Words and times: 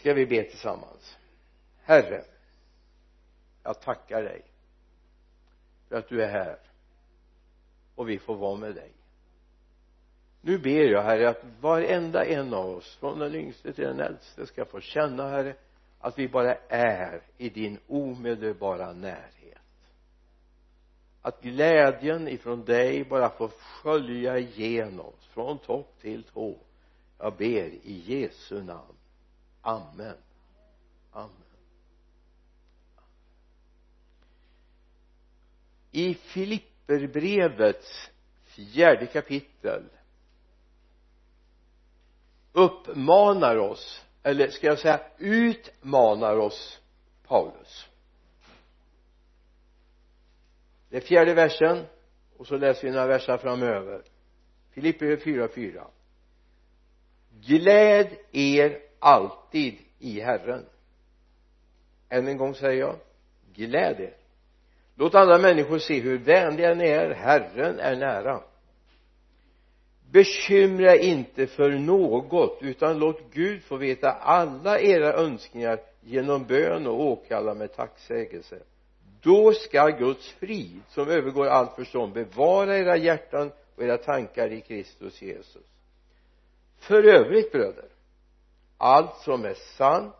ska 0.00 0.14
vi 0.14 0.26
be 0.26 0.42
tillsammans? 0.42 1.18
Herre 1.82 2.24
jag 3.62 3.80
tackar 3.80 4.22
dig 4.22 4.42
för 5.88 5.96
att 5.96 6.08
du 6.08 6.22
är 6.22 6.28
här 6.28 6.58
och 7.94 8.08
vi 8.08 8.18
får 8.18 8.34
vara 8.34 8.56
med 8.56 8.74
dig. 8.74 8.92
Nu 10.40 10.58
ber 10.58 10.84
jag 10.84 11.02
herre 11.02 11.28
att 11.28 11.44
varenda 11.60 12.24
en 12.24 12.54
av 12.54 12.66
oss 12.66 12.96
från 12.96 13.18
den 13.18 13.34
yngste 13.34 13.72
till 13.72 13.84
den 13.84 14.00
äldste 14.00 14.46
ska 14.46 14.64
få 14.64 14.80
känna 14.80 15.28
herre 15.28 15.54
att 15.98 16.18
vi 16.18 16.28
bara 16.28 16.54
är 16.68 17.22
i 17.38 17.48
din 17.48 17.78
omedelbara 17.88 18.92
närhet. 18.92 19.58
Att 21.22 21.42
glädjen 21.42 22.28
ifrån 22.28 22.64
dig 22.64 23.04
bara 23.04 23.30
får 23.30 23.48
skölja 23.48 24.38
igenom 24.38 25.06
oss 25.06 25.26
från 25.26 25.58
topp 25.58 25.94
till 26.00 26.22
tå. 26.22 26.58
Jag 27.18 27.36
ber 27.36 27.68
i 27.68 28.02
Jesu 28.06 28.62
namn 28.62 28.99
amen. 29.62 30.16
Amen. 31.12 31.30
I 35.92 36.14
Filipperbrevets 36.14 38.10
fjärde 38.44 39.06
kapitel 39.06 39.84
uppmanar 42.52 43.56
oss 43.56 44.04
eller 44.22 44.48
ska 44.48 44.66
jag 44.66 44.78
säga 44.78 45.00
utmanar 45.18 46.36
oss 46.36 46.80
Paulus. 47.26 47.88
Det 50.88 50.96
är 50.96 51.00
fjärde 51.00 51.34
versen 51.34 51.86
och 52.36 52.46
så 52.46 52.56
läser 52.56 52.82
vi 52.82 52.90
några 52.90 53.06
verser 53.06 53.36
framöver. 53.36 54.02
Filipper 54.70 55.16
4,4 55.16 55.86
gläd 57.40 58.16
er 58.32 58.89
alltid 59.00 59.78
i 59.98 60.20
Herren. 60.20 60.64
Än 62.08 62.28
en 62.28 62.36
gång 62.36 62.54
säger 62.54 62.80
jag 62.80 62.96
gläd 63.54 64.00
er. 64.00 64.14
Låt 64.94 65.14
andra 65.14 65.38
människor 65.38 65.78
se 65.78 66.00
hur 66.00 66.18
vänliga 66.18 66.74
ni 66.74 66.88
är. 66.88 67.10
Herren 67.10 67.78
är 67.78 67.96
nära. 67.96 68.40
Bekymra 70.10 70.96
inte 70.96 71.46
för 71.46 71.70
något 71.70 72.58
utan 72.60 72.98
låt 72.98 73.32
Gud 73.32 73.62
få 73.62 73.76
veta 73.76 74.10
alla 74.10 74.80
era 74.80 75.12
önskningar 75.12 75.80
genom 76.00 76.44
bön 76.44 76.86
och 76.86 77.00
åkalla 77.00 77.54
med 77.54 77.76
tacksägelse. 77.76 78.58
Då 79.20 79.52
ska 79.52 79.88
Guds 79.88 80.32
frid 80.32 80.80
som 80.88 81.08
övergår 81.08 81.46
allt 81.46 81.74
förstånd 81.76 82.12
bevara 82.12 82.78
era 82.78 82.96
hjärtan 82.96 83.52
och 83.76 83.82
era 83.82 83.98
tankar 83.98 84.52
i 84.52 84.60
Kristus 84.60 85.22
Jesus. 85.22 85.66
För 86.78 87.04
övrigt 87.04 87.52
bröder 87.52 87.88
allt 88.80 89.16
som 89.16 89.44
är 89.44 89.54
sant 89.54 90.14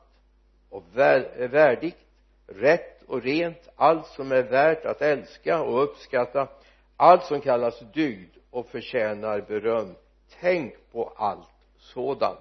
och 0.71 0.85
värdigt 0.93 1.99
rätt 2.47 3.03
och 3.03 3.23
rent 3.23 3.69
allt 3.77 4.07
som 4.07 4.33
är 4.33 4.43
värt 4.43 4.85
att 4.85 5.03
älska 5.03 5.63
och 5.63 5.83
uppskatta 5.83 6.49
allt 6.97 7.25
som 7.25 7.41
kallas 7.41 7.81
dygd 7.93 8.37
och 8.51 8.67
förtjänar 8.67 9.41
beröm. 9.41 9.95
Tänk 10.41 10.75
på 10.93 11.13
allt 11.17 11.49
sådant. 11.79 12.39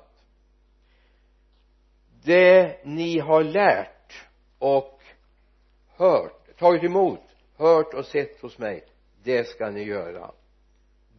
Det 2.24 2.86
ni 2.86 3.20
har 3.20 3.44
lärt 3.44 4.28
och 4.60 5.02
hört 5.98 6.58
tagit 6.58 6.84
emot 6.84 7.22
hört 7.58 7.94
och 7.94 8.06
sett 8.06 8.42
hos 8.42 8.58
mig 8.58 8.86
det 9.24 9.48
ska 9.48 9.70
ni 9.70 9.84
göra. 9.84 10.32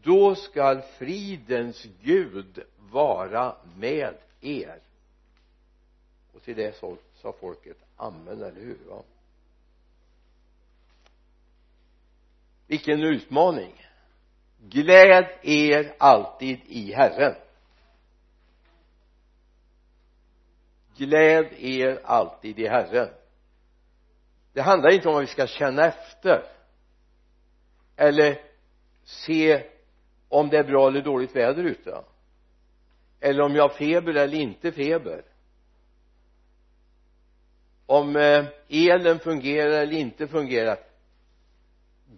Då 0.03 0.35
skall 0.35 0.83
fridens 0.99 1.87
Gud 2.03 2.63
vara 2.91 3.57
med 3.77 4.15
er 4.41 4.79
och 6.41 6.45
till 6.45 6.57
det 6.57 6.77
så 6.77 6.97
sa 7.15 7.33
folket 7.33 7.77
amen 7.97 8.43
eller 8.43 8.61
hur? 8.61 8.79
Va 8.89 9.03
vilken 12.67 13.03
utmaning. 13.03 13.87
Gläd 14.59 15.29
er 15.43 15.95
alltid 15.99 16.61
i 16.67 16.93
Herren. 16.93 17.35
Gläd 20.97 21.53
er 21.53 22.01
alltid 22.05 22.59
i 22.59 22.69
Herren. 22.69 23.09
Det 24.53 24.61
handlar 24.61 24.91
inte 24.91 25.09
om 25.09 25.15
vad 25.15 25.21
vi 25.21 25.27
ska 25.27 25.47
känna 25.47 25.85
efter. 25.85 26.45
Eller 27.97 28.43
se 29.05 29.67
om 30.29 30.49
det 30.49 30.59
är 30.59 30.65
bra 30.65 30.89
eller 30.89 31.03
dåligt 31.03 31.37
väder 31.37 31.65
ute. 31.65 32.05
Eller 33.21 33.43
om 33.43 33.55
jag 33.55 33.69
har 33.69 33.75
feber 33.75 34.15
eller 34.15 34.39
inte 34.39 34.73
feber 34.73 35.30
om 37.91 38.17
eh, 38.17 38.45
elen 38.69 39.19
fungerar 39.19 39.71
eller 39.71 39.93
inte 39.93 40.29
fungerar. 40.29 40.79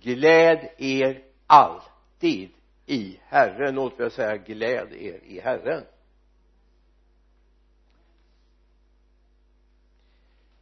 Gläd 0.01 0.69
er 0.79 1.23
alltid 1.47 2.51
i 2.87 3.21
Herren. 3.25 3.75
Låt 3.75 3.99
mig 3.99 4.11
säga 4.11 4.37
gläd 4.37 4.93
er 4.93 5.21
i 5.25 5.41
Herren. 5.41 5.85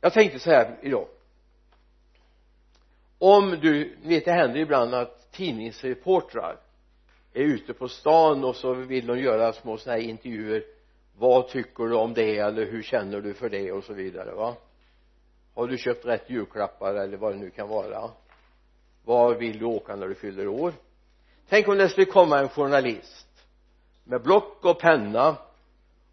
Jag 0.01 0.13
tänkte 0.13 0.39
så 0.39 0.51
här 0.51 0.79
idag. 0.83 1.09
Om 3.19 3.51
du 3.51 3.97
vet 4.03 4.25
det 4.25 4.33
händer 4.33 4.61
ibland 4.61 4.95
att 4.95 5.33
tidningsreportrar 5.33 6.57
är 7.33 7.43
ute 7.43 7.75
på 7.75 7.89
stan 7.89 8.45
och 8.45 8.57
så 8.57 8.75
vill 8.75 9.07
de 9.07 9.19
göra 9.19 9.53
små 9.53 9.77
sådana 9.77 10.01
här 10.01 10.09
intervjuer. 10.09 10.65
Vad 11.19 11.49
tycker 11.49 11.85
du 11.85 11.95
om 11.95 12.15
det 12.15 12.39
eller 12.39 12.67
hur 12.67 12.83
känner 12.83 13.21
du 13.21 13.35
för 13.35 13.49
det 13.49 13.73
och 13.73 13.85
så 13.85 13.93
vidare 13.93 14.35
va? 14.35 14.57
Har 15.55 15.67
du 15.67 15.79
köpt 15.79 16.05
rätt 16.05 16.31
julklappar 16.31 16.95
eller 16.95 17.17
vad 17.17 17.33
det 17.33 17.39
nu 17.39 17.51
kan 17.51 17.69
vara? 17.69 18.11
Var 19.05 19.35
vill 19.35 19.59
du 19.59 19.65
åka 19.65 19.97
när 19.97 20.09
du 20.09 20.15
fyller 20.15 20.49
år? 20.49 20.73
Tänk 21.49 21.69
om 21.69 21.79
det 21.79 21.89
skulle 21.89 22.07
komma 22.07 22.39
en 22.39 22.49
journalist 22.49 23.47
med 24.05 24.23
block 24.23 24.65
och 24.65 24.79
penna 24.79 25.37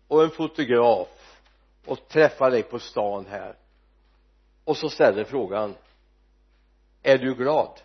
och 0.08 0.24
en 0.24 0.30
fotograf 0.30 1.40
och 1.86 2.08
träffa 2.08 2.50
dig 2.50 2.64
på 2.64 2.80
stan 2.80 3.26
här 3.26 3.56
och 4.64 4.78
så 4.78 4.90
ställer 4.90 5.24
frågan 5.24 5.76
är 7.04 7.18
du 7.18 7.36
glad? 7.36 7.82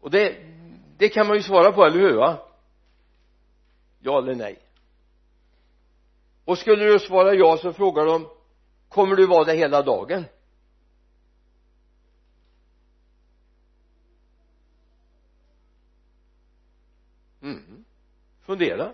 Och 0.00 0.10
det 0.10 0.36
det 0.98 1.08
kan 1.08 1.26
man 1.26 1.36
ju 1.36 1.42
svara 1.42 1.72
på, 1.72 1.84
eller 1.84 1.98
hur 1.98 2.16
va? 2.16 2.38
Ja 4.00 4.18
eller 4.18 4.34
nej? 4.34 4.58
Och 6.46 6.58
skulle 6.58 6.84
du 6.84 6.98
svara 6.98 7.34
ja 7.34 7.56
så 7.56 7.72
frågar 7.72 8.06
de 8.06 8.28
kommer 8.88 9.16
du 9.16 9.26
vara 9.26 9.44
det 9.44 9.54
hela 9.54 9.82
dagen? 9.82 10.24
Mm. 17.42 17.84
Fundera. 18.40 18.92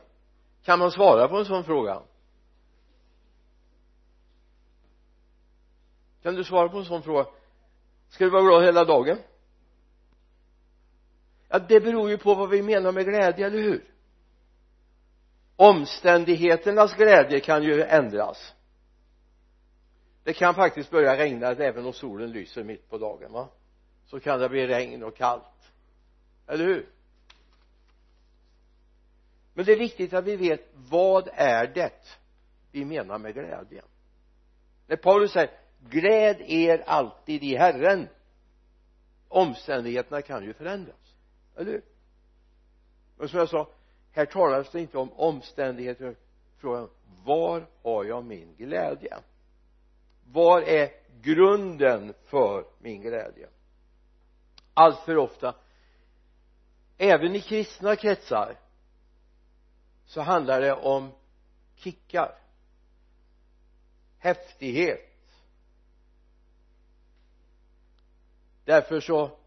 Kan 0.62 0.78
man 0.78 0.90
svara 0.90 1.28
på 1.28 1.36
en 1.36 1.44
sån 1.44 1.64
fråga? 1.64 2.02
Kan 6.22 6.34
du 6.34 6.44
svara 6.44 6.68
på 6.68 6.78
en 6.78 6.84
sån 6.84 7.02
fråga? 7.02 7.26
Ska 8.08 8.24
du 8.24 8.30
vara 8.30 8.42
glad 8.42 8.64
hela 8.64 8.84
dagen? 8.84 9.18
Ja 11.48 11.58
det 11.58 11.80
beror 11.80 12.10
ju 12.10 12.18
på 12.18 12.34
vad 12.34 12.50
vi 12.50 12.62
menar 12.62 12.92
med 12.92 13.04
glädje, 13.04 13.46
eller 13.46 13.58
hur? 13.58 13.91
Omständigheternas 15.62 16.94
glädje 16.94 17.40
kan 17.40 17.62
ju 17.62 17.82
ändras. 17.82 18.54
Det 20.24 20.32
kan 20.32 20.54
faktiskt 20.54 20.90
börja 20.90 21.16
regna 21.16 21.46
även 21.46 21.86
om 21.86 21.92
solen 21.92 22.32
lyser 22.32 22.64
mitt 22.64 22.90
på 22.90 22.98
dagen 22.98 23.32
va? 23.32 23.48
Så 24.06 24.20
kan 24.20 24.40
det 24.40 24.48
bli 24.48 24.66
regn 24.66 25.02
och 25.02 25.16
kallt. 25.16 25.72
Eller 26.46 26.64
hur? 26.64 26.88
Men 29.54 29.64
det 29.64 29.72
är 29.72 29.78
viktigt 29.78 30.12
att 30.12 30.24
vi 30.24 30.36
vet 30.36 30.68
vad 30.74 31.28
är 31.32 31.66
det 31.66 32.18
vi 32.72 32.84
menar 32.84 33.18
med 33.18 33.34
glädjen 33.34 33.84
när 34.86 34.96
Paulus 34.96 35.32
säger 35.32 35.50
gläd 35.80 36.40
er 36.40 36.84
alltid 36.86 37.42
i 37.44 37.56
Herren 37.56 38.08
omständigheterna 39.28 40.22
kan 40.22 40.44
ju 40.44 40.52
förändras. 40.52 41.14
Eller 41.56 41.72
hur? 41.72 41.82
Men 43.16 43.28
som 43.28 43.38
jag 43.38 43.48
sa 43.48 43.68
här 44.12 44.26
talas 44.26 44.70
det 44.70 44.80
inte 44.80 44.98
om 44.98 45.12
omständigheter. 45.12 46.16
Frågan 46.58 46.90
var 47.24 47.66
har 47.82 48.04
jag 48.04 48.24
min 48.24 48.54
glädje? 48.56 49.18
Var 50.32 50.62
är 50.62 50.90
grunden 51.20 52.14
för 52.24 52.64
min 52.78 53.02
glädje? 53.02 53.48
Allt 54.74 55.00
för 55.00 55.16
ofta 55.16 55.54
även 56.98 57.36
i 57.36 57.40
kristna 57.40 57.96
kretsar 57.96 58.56
så 60.06 60.20
handlar 60.20 60.60
det 60.60 60.72
om 60.72 61.12
kickar. 61.74 62.38
Häftighet. 64.18 65.08
Därför 68.64 69.00
så 69.00 69.38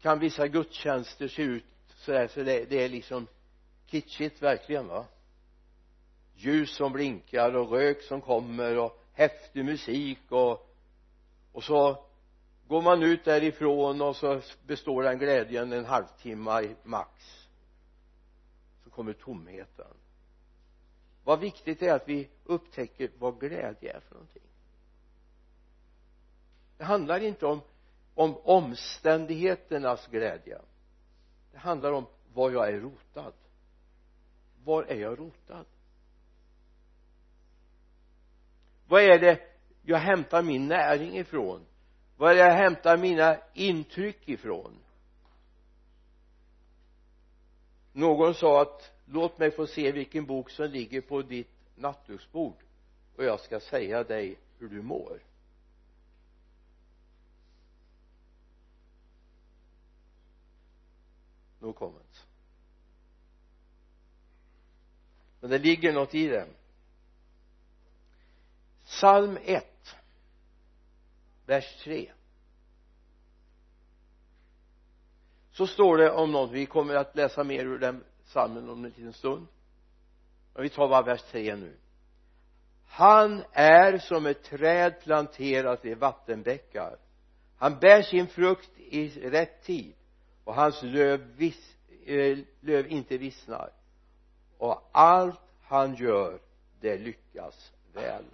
kan 0.00 0.18
vissa 0.18 0.48
gudstjänster 0.48 1.28
se 1.28 1.42
ut 1.42 1.64
så 1.96 2.12
där 2.12 2.28
så 2.28 2.42
det, 2.42 2.64
det 2.64 2.84
är 2.84 2.88
liksom 2.88 3.26
kitschigt 3.90 4.42
verkligen 4.42 4.88
va? 4.88 5.06
Ljus 6.34 6.76
som 6.76 6.92
blinkar 6.92 7.56
och 7.56 7.70
rök 7.70 8.02
som 8.02 8.20
kommer 8.20 8.78
och 8.78 9.02
häftig 9.12 9.64
musik 9.64 10.18
och 10.28 10.66
och 11.52 11.64
så 11.64 12.04
går 12.68 12.82
man 12.82 13.02
ut 13.02 13.24
därifrån 13.24 14.02
och 14.02 14.16
så 14.16 14.40
består 14.66 15.02
den 15.02 15.18
glädjen 15.18 15.72
en 15.72 15.84
halvtimme 15.84 16.74
max. 16.82 17.10
Så 18.84 18.90
kommer 18.90 19.12
tomheten. 19.12 19.94
Vad 21.24 21.40
viktigt 21.40 21.82
är 21.82 21.92
att 21.92 22.08
vi 22.08 22.28
upptäcker 22.44 23.10
vad 23.18 23.40
glädje 23.40 23.96
är 23.96 24.00
för 24.00 24.14
någonting. 24.14 24.42
Det 26.78 26.84
handlar 26.84 27.20
inte 27.20 27.46
om 27.46 27.60
om 28.14 28.36
omständigheternas 28.36 30.06
glädje. 30.06 30.60
Det 31.52 31.58
handlar 31.58 31.92
om 31.92 32.06
var 32.34 32.50
jag 32.50 32.68
är 32.68 32.80
rotad 32.80 33.32
var 34.64 34.82
är 34.82 34.96
jag 34.96 35.18
rotad? 35.18 35.64
Vad 38.88 39.02
är 39.02 39.18
det 39.18 39.40
jag 39.82 39.98
hämtar 39.98 40.42
min 40.42 40.68
näring 40.68 41.18
ifrån? 41.18 41.66
Vad 42.16 42.30
är 42.30 42.34
det 42.34 42.40
jag 42.40 42.54
hämtar 42.54 42.96
mina 42.96 43.38
intryck 43.54 44.28
ifrån? 44.28 44.72
Någon 47.92 48.34
sa 48.34 48.62
att 48.62 48.92
låt 49.04 49.38
mig 49.38 49.50
få 49.50 49.66
se 49.66 49.92
vilken 49.92 50.26
bok 50.26 50.50
som 50.50 50.70
ligger 50.70 51.00
på 51.00 51.22
ditt 51.22 51.50
nattduksbord 51.74 52.56
och 53.16 53.24
jag 53.24 53.40
ska 53.40 53.60
säga 53.60 54.04
dig 54.04 54.38
hur 54.58 54.68
du 54.68 54.82
mår. 54.82 55.22
No 61.58 61.72
comments 61.72 62.09
men 65.40 65.50
det 65.50 65.58
ligger 65.58 65.92
något 65.92 66.14
i 66.14 66.28
det. 66.28 66.46
Psalm 68.84 69.38
1 69.44 69.96
vers 71.46 71.76
3 71.84 72.10
så 75.52 75.66
står 75.66 75.96
det 75.96 76.10
om 76.10 76.32
något. 76.32 76.50
Vi 76.50 76.66
kommer 76.66 76.94
att 76.94 77.16
läsa 77.16 77.44
mer 77.44 77.64
ur 77.64 77.78
den 77.78 78.04
psalmen 78.24 78.68
om 78.68 78.84
en 78.84 78.90
liten 78.90 79.12
stund. 79.12 79.46
Men 80.54 80.62
vi 80.62 80.68
tar 80.68 80.88
bara 80.88 81.02
vers 81.02 81.22
3 81.22 81.56
nu. 81.56 81.76
Han 82.86 83.44
är 83.52 83.98
som 83.98 84.26
ett 84.26 84.42
träd 84.42 85.00
planterat 85.00 85.84
i 85.84 85.94
vattenbäckar. 85.94 86.96
Han 87.56 87.78
bär 87.78 88.02
sin 88.02 88.26
frukt 88.26 88.78
i 88.78 89.08
rätt 89.08 89.62
tid 89.62 89.94
och 90.44 90.54
hans 90.54 90.82
löv, 90.82 91.20
vis, 91.36 91.76
eh, 92.06 92.38
löv 92.60 92.86
inte 92.86 93.18
vissnar 93.18 93.72
och 94.60 94.88
allt 94.92 95.40
han 95.62 95.94
gör 95.94 96.40
det 96.80 96.98
lyckas 96.98 97.72
väl. 97.92 98.24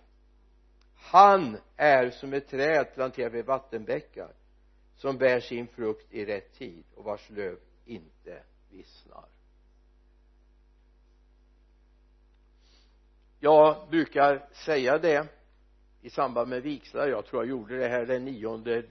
Han 0.94 1.58
är 1.76 2.11
som 2.11 2.32
ett 2.32 2.49
träd 2.49 2.94
planterat 2.94 3.32
vid 3.32 3.44
vattenbäckar 3.44 4.32
som 4.96 5.19
bär 5.19 5.40
sin 5.40 5.67
frukt 5.67 6.12
i 6.12 6.25
rätt 6.25 6.52
tid 6.52 6.84
och 6.94 7.05
vars 7.05 7.31
löv 7.31 7.58
inte 7.84 8.43
vissnar. 8.70 9.28
Jag 13.40 13.88
brukar 13.90 14.49
säga 14.52 14.99
det 14.99 15.29
i 16.00 16.11
samband 16.11 16.49
med 16.49 16.62
vigslar. 16.62 17.08
Jag 17.08 17.26
tror 17.26 17.43
jag 17.43 17.50
gjorde 17.50 17.79
det 17.79 17.88
här 17.88 18.06
den 18.06 18.25
9 18.25 18.82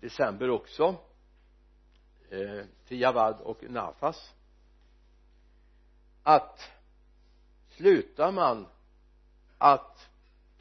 december 0.00 0.50
också. 0.50 0.96
Eh, 2.30 2.64
till 2.88 3.00
Javad 3.00 3.40
och 3.40 3.64
Nafas 3.70 4.33
att 6.24 6.70
slutar 7.68 8.32
man 8.32 8.66
att 9.58 10.08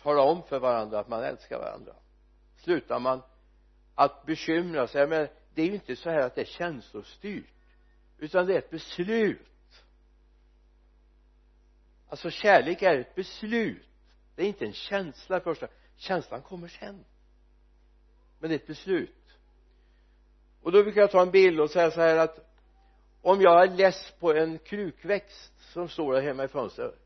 tala 0.02 0.22
om 0.22 0.44
för 0.44 0.60
varandra 0.60 1.00
att 1.00 1.08
man 1.08 1.24
älskar 1.24 1.60
varandra? 1.60 1.94
Slutar 2.58 3.00
man 3.00 3.22
att 3.96 4.26
bekymra 4.26 4.88
sig? 4.88 5.08
Men 5.08 5.28
det 5.54 5.62
är 5.62 5.66
ju 5.66 5.74
inte 5.74 5.96
så 5.96 6.10
här 6.10 6.20
att 6.20 6.36
det 6.36 6.42
är 6.42 6.46
känslostyrt 6.46 7.54
utan 8.18 8.46
det 8.46 8.54
är 8.54 8.58
ett 8.58 8.70
beslut. 8.70 9.84
Alltså 12.10 12.30
kärlek 12.30 12.82
är 12.82 13.00
ett 13.00 13.16
beslut. 13.16 13.88
Det 14.36 14.44
är 14.44 14.48
inte 14.48 14.66
en 14.66 14.74
känsla 14.74 15.40
första 15.40 15.68
känslan 15.96 16.42
kommer 16.42 16.68
sen. 16.68 17.06
Men 18.40 18.50
det 18.50 18.56
är 18.56 18.60
ett 18.60 18.68
beslut. 18.68 19.38
Och 20.62 20.72
då 20.72 20.84
brukar 20.84 21.02
jag 21.02 21.12
ta 21.12 21.22
en 21.22 21.32
bild 21.32 21.60
och 21.60 21.70
säga 21.70 21.92
så 21.92 22.02
här 22.02 22.18
att 22.18 22.53
om 23.24 23.42
jag 23.42 23.64
är 23.64 23.68
less 23.68 24.14
på 24.20 24.34
en 24.34 24.60
krukväxt 24.60 25.54
som 25.74 25.90
står 25.90 26.14
där 26.14 26.22
hemma 26.22 26.44
i 26.44 26.48
fönstret 26.48 27.04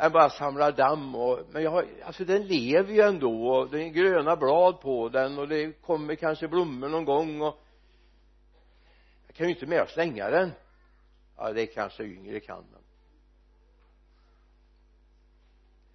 jag 0.00 0.12
bara 0.12 0.30
samlar 0.30 0.72
damm 0.72 1.14
och 1.14 1.40
men 1.52 1.62
jag 1.62 1.70
har, 1.70 1.86
alltså 2.04 2.24
den 2.24 2.46
lever 2.46 2.92
ju 2.92 3.00
ändå 3.00 3.48
och 3.48 3.70
det 3.70 3.82
är 3.82 3.88
gröna 3.88 4.36
blad 4.36 4.80
på 4.80 5.08
den 5.08 5.38
och 5.38 5.48
det 5.48 5.72
kommer 5.72 6.14
kanske 6.14 6.48
blommor 6.48 6.88
någon 6.88 7.04
gång 7.04 7.42
och 7.42 7.60
jag 9.26 9.36
kan 9.36 9.46
ju 9.46 9.54
inte 9.54 9.66
mer 9.66 9.86
slänga 9.86 10.30
den. 10.30 10.52
Ja 11.36 11.52
det 11.52 11.66
kanske 11.66 12.04
yngre 12.04 12.40
kan 12.40 12.64
men 12.72 12.82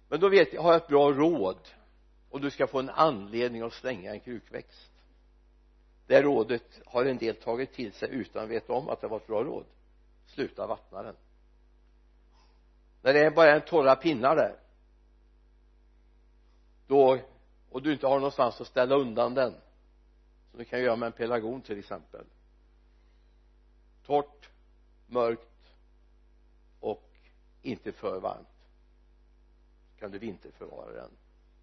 men 0.08 0.20
då 0.20 0.28
vet 0.28 0.52
jag, 0.52 0.62
har 0.62 0.72
jag 0.72 0.82
ett 0.82 0.88
bra 0.88 1.12
råd 1.12 1.58
och 2.30 2.40
du 2.40 2.50
ska 2.50 2.66
få 2.66 2.78
en 2.78 2.90
anledning 2.90 3.62
att 3.62 3.72
slänga 3.72 4.12
en 4.12 4.20
krukväxt? 4.20 4.90
Det 6.06 6.22
rådet 6.22 6.80
har 6.86 7.04
en 7.04 7.18
del 7.18 7.36
tagit 7.36 7.72
till 7.72 7.92
sig 7.92 8.08
utan 8.10 8.44
att 8.44 8.50
veta 8.50 8.72
om 8.72 8.88
att 8.88 9.00
det 9.00 9.08
var 9.08 9.16
ett 9.16 9.26
bra 9.26 9.44
råd. 9.44 9.64
Sluta 10.26 10.66
vattna 10.66 11.02
den. 11.02 11.16
När 13.02 13.12
det 13.12 13.26
är 13.26 13.30
bara 13.30 13.54
en 13.54 13.60
torra 13.60 13.96
pinnar 13.96 14.36
där 14.36 14.56
då 16.86 17.18
och 17.70 17.82
du 17.82 17.92
inte 17.92 18.06
har 18.06 18.16
någonstans 18.16 18.60
att 18.60 18.66
ställa 18.66 18.94
undan 18.94 19.34
den 19.34 19.54
som 20.50 20.58
du 20.58 20.64
kan 20.64 20.80
göra 20.80 20.96
med 20.96 21.06
en 21.06 21.12
pelargon 21.12 21.62
till 21.62 21.78
exempel. 21.78 22.24
Torrt 24.06 24.50
mörkt 25.06 25.72
och 26.80 27.10
inte 27.62 27.92
för 27.92 28.20
varmt. 28.20 28.48
Kan 29.98 30.10
du 30.10 30.18
vinterförvara 30.18 30.92
den. 30.92 31.10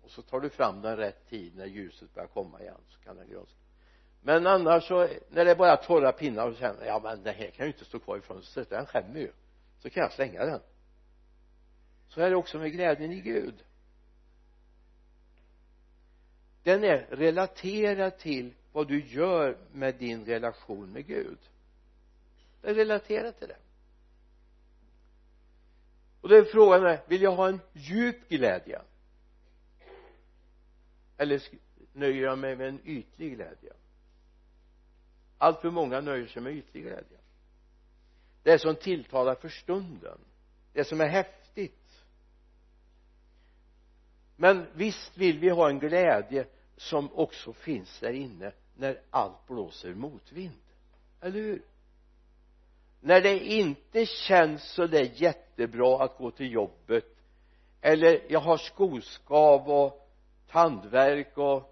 Och 0.04 0.12
så 0.12 0.22
tar 0.22 0.40
du 0.40 0.50
fram 0.50 0.82
den 0.82 0.98
rätt 0.98 1.30
tid 1.30 1.56
när 1.56 1.66
ljuset 1.66 2.14
börjar 2.14 2.28
komma 2.28 2.62
igen 2.62 2.82
så 2.90 3.00
kan 3.00 3.18
den 3.18 3.30
grönska 3.30 3.61
men 4.22 4.48
annars 4.48 4.88
så 4.88 5.08
när 5.30 5.46
det 5.46 5.52
är 5.52 5.56
bara 5.56 5.78
torra 5.78 6.12
pinnar 6.12 6.48
och 6.48 6.56
känner 6.56 6.86
ja 6.86 7.00
men 7.04 7.24
det 7.24 7.32
här 7.32 7.50
kan 7.50 7.66
ju 7.66 7.72
inte 7.72 7.86
stå 7.86 8.00
kvar 8.00 8.18
i 8.18 8.22
fönstret 8.22 8.70
den 8.70 8.86
skämmer 8.86 9.20
ju. 9.20 9.32
Så 9.80 9.90
kan 9.90 10.04
jag 10.04 10.12
slänga 10.12 10.46
den. 10.46 10.60
Så 12.08 12.22
är 12.22 12.30
det 12.30 12.36
också 12.36 12.58
med 12.58 12.72
glädjen 12.72 13.12
i 13.12 13.22
Gud. 13.22 13.64
Den 16.64 16.84
är 16.84 17.08
relaterad 17.10 18.18
till 18.18 18.54
vad 18.72 18.88
du 18.88 19.06
gör 19.06 19.58
med 19.72 19.96
din 19.96 20.26
relation 20.26 20.94
med 20.94 21.08
Gud. 21.08 21.38
Den 22.62 22.72
är 22.72 22.76
relaterad 22.76 23.40
till 23.40 23.48
det. 23.48 23.58
Och 26.22 26.30
då 26.30 26.36
är 26.36 26.44
frågan 26.44 26.98
vill 27.08 27.22
jag 27.22 27.36
ha 27.36 27.48
en 27.48 27.60
djup 27.74 28.30
glädje? 28.30 28.82
Eller 31.18 31.42
nöjer 31.94 32.24
jag 32.24 32.38
mig 32.38 32.56
med 32.56 32.68
en 32.68 32.80
ytlig 32.86 33.36
glädje? 33.36 33.74
Allt 35.42 35.62
för 35.62 35.70
många 35.70 36.02
nöjer 36.02 36.28
sig 36.28 36.42
med 36.42 36.54
ytlig 36.54 36.84
glädje. 36.84 37.18
Det 38.44 38.60
som 38.60 38.76
tilltalar 38.76 39.36
för 39.36 39.50
stunden 39.50 40.20
det 40.74 40.84
som 40.84 41.02
är 41.02 41.08
häftigt. 41.08 42.04
Men 44.36 44.68
visst 44.74 45.18
vill 45.18 45.40
vi 45.40 45.50
ha 45.50 45.70
en 45.70 45.80
glädje 45.80 46.48
som 46.78 47.14
också 47.14 47.54
finns 47.54 48.00
där 48.00 48.14
inne 48.14 48.52
när 48.76 49.02
allt 49.10 49.48
blåser 49.48 49.94
motvind. 49.94 50.62
Eller 51.22 51.40
hur? 51.40 51.62
När 53.00 53.22
det 53.22 53.40
inte 53.40 54.06
känns 54.06 54.64
så 54.64 54.88
där 54.88 55.12
jättebra 55.14 56.04
att 56.04 56.18
gå 56.18 56.32
till 56.32 56.52
jobbet 56.52 57.06
eller 57.82 58.26
jag 58.30 58.40
har 58.40 58.58
skoskav 58.58 59.70
och 59.70 60.12
tandvärk 60.48 61.38
och 61.38 61.71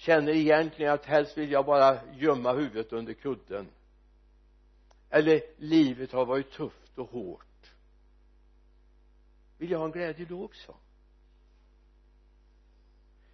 känner 0.00 0.32
egentligen 0.32 0.92
att 0.92 1.04
helst 1.04 1.38
vill 1.38 1.50
jag 1.50 1.66
bara 1.66 1.98
gömma 2.14 2.52
huvudet 2.52 2.92
under 2.92 3.14
kudden. 3.14 3.68
Eller 5.10 5.42
livet 5.56 6.12
har 6.12 6.26
varit 6.26 6.50
tufft 6.50 6.98
och 6.98 7.10
hårt. 7.10 7.72
Vill 9.58 9.70
jag 9.70 9.78
ha 9.78 9.84
en 9.84 9.92
glädje 9.92 10.26
då 10.26 10.44
också? 10.44 10.76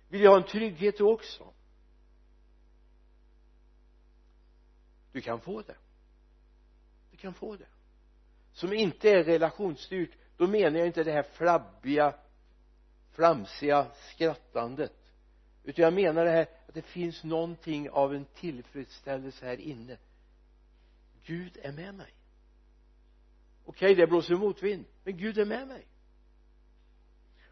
Vill 0.08 0.20
jag 0.20 0.30
ha 0.30 0.36
en 0.36 0.48
trygghet 0.48 0.98
då 0.98 1.12
också? 1.12 1.52
Du 5.12 5.20
kan 5.20 5.40
få 5.40 5.62
det. 5.62 5.76
Du 7.10 7.16
kan 7.16 7.34
få 7.34 7.56
det. 7.56 7.68
Som 8.52 8.72
inte 8.72 9.10
är 9.10 9.24
relationsstyrt 9.24 10.10
då 10.36 10.46
menar 10.46 10.78
jag 10.78 10.86
inte 10.86 11.04
det 11.04 11.12
här 11.12 11.26
flabbiga 11.32 12.14
flamsiga 13.12 13.86
skrattandet 13.94 15.05
utan 15.66 15.82
jag 15.84 15.92
menar 15.92 16.24
det 16.24 16.30
här 16.30 16.46
att 16.68 16.74
det 16.74 16.82
finns 16.82 17.24
någonting 17.24 17.90
av 17.90 18.14
en 18.14 18.24
tillfredsställelse 18.24 19.46
här 19.46 19.60
inne. 19.60 19.96
Gud 21.24 21.58
är 21.62 21.72
med 21.72 21.94
mig. 21.94 22.14
Okej 23.64 23.94
det 23.94 24.06
blåser 24.06 24.34
motvind 24.34 24.84
men 25.04 25.16
Gud 25.16 25.38
är 25.38 25.44
med 25.44 25.68
mig. 25.68 25.86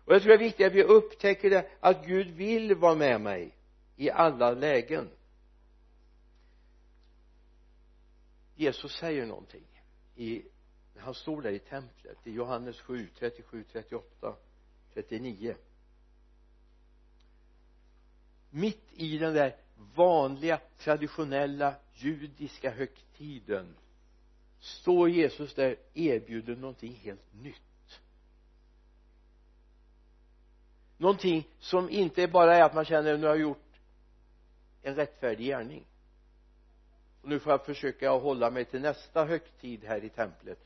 Och 0.04 0.14
jag 0.14 0.22
tror 0.22 0.28
det 0.28 0.44
är 0.44 0.48
viktigt 0.48 0.66
att 0.66 0.72
vi 0.72 0.82
upptäcker 0.82 1.50
det 1.50 1.70
att 1.80 2.06
Gud 2.06 2.30
vill 2.30 2.74
vara 2.74 2.94
med 2.94 3.20
mig 3.20 3.56
i 3.96 4.10
alla 4.10 4.50
lägen. 4.50 5.10
Jesus 8.56 8.92
säger 8.92 9.26
någonting 9.26 9.66
i 10.16 10.42
när 10.94 11.02
han 11.02 11.14
står 11.14 11.42
där 11.42 11.50
i 11.50 11.58
templet 11.58 12.26
i 12.26 12.30
Johannes 12.30 12.80
7, 12.80 13.08
37, 13.18 13.64
38, 13.72 14.36
39 14.94 15.54
mitt 18.54 18.92
i 18.92 19.18
den 19.18 19.34
där 19.34 19.56
vanliga 19.94 20.60
traditionella 20.78 21.74
judiska 21.94 22.70
högtiden 22.70 23.74
står 24.60 25.08
Jesus 25.08 25.54
där 25.54 25.76
erbjuder 25.94 26.56
någonting 26.56 26.94
helt 26.94 27.34
nytt. 27.34 28.00
Någonting 30.96 31.48
som 31.58 31.90
inte 31.90 32.28
bara 32.28 32.56
är 32.56 32.62
att 32.62 32.74
man 32.74 32.84
känner 32.84 33.18
nu 33.18 33.26
har 33.26 33.34
jag 33.34 33.40
gjort 33.40 33.80
en 34.82 34.94
rättfärdig 34.94 35.46
gärning. 35.46 35.86
Och 37.22 37.28
nu 37.28 37.38
får 37.38 37.52
jag 37.52 37.66
försöka 37.66 38.10
hålla 38.10 38.50
mig 38.50 38.64
till 38.64 38.80
nästa 38.80 39.24
högtid 39.24 39.84
här 39.84 40.04
i 40.04 40.08
templet 40.08 40.58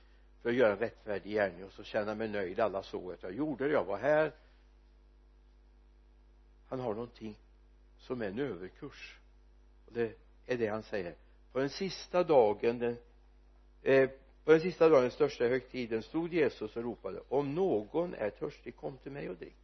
för 0.42 0.49
att 0.49 0.57
göra 0.57 0.73
en 0.73 0.78
rättfärdig 0.78 1.33
gärning 1.33 1.64
och 1.64 1.73
så 1.73 1.85
känna 1.85 2.14
mig 2.14 2.28
nöjd 2.28 2.61
alla 2.61 2.83
såg 2.83 3.12
att 3.12 3.23
jag 3.23 3.35
gjorde 3.35 3.66
det 3.66 3.73
jag 3.73 3.85
var 3.85 3.99
här. 3.99 4.33
Han 6.68 6.80
har 6.80 6.95
någonting 6.95 7.37
som 7.99 8.23
är 8.23 8.26
en 8.26 8.38
överkurs. 8.38 9.19
Och 9.87 9.93
det 9.93 10.12
är 10.47 10.57
det 10.57 10.67
han 10.67 10.83
säger. 10.83 11.14
På 11.52 11.59
den 11.59 11.71
sista 11.71 12.25
dagen 12.25 12.78
den 12.78 12.97
eh, 13.83 14.11
på 14.45 14.52
den 14.52 14.61
sista 14.61 14.88
dagen 14.88 15.02
den 15.02 15.11
största 15.11 15.45
högtiden 15.45 16.02
stod 16.02 16.33
Jesus 16.33 16.76
och 16.76 16.83
ropade 16.83 17.21
om 17.28 17.55
någon 17.55 18.14
är 18.14 18.31
törstig 18.31 18.76
kom 18.76 18.97
till 18.97 19.12
mig 19.12 19.31
och 19.31 19.37
drick. 19.37 19.57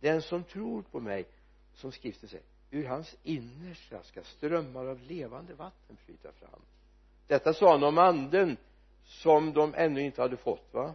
Den 0.00 0.22
som 0.22 0.44
tror 0.44 0.82
på 0.82 1.00
mig 1.00 1.26
som 1.74 1.92
skriften 1.92 2.28
säger 2.28 2.44
ur 2.70 2.84
hans 2.84 3.16
innersta 3.22 4.02
ska 4.02 4.22
strömmar 4.22 4.86
av 4.86 5.00
levande 5.00 5.54
vatten 5.54 5.96
flyta 5.96 6.32
fram. 6.32 6.60
Detta 7.26 7.54
sa 7.54 7.70
han 7.70 7.82
om 7.82 7.98
anden 7.98 8.56
som 9.04 9.52
de 9.52 9.74
ännu 9.74 10.00
inte 10.00 10.22
hade 10.22 10.36
fått 10.36 10.74
va? 10.74 10.94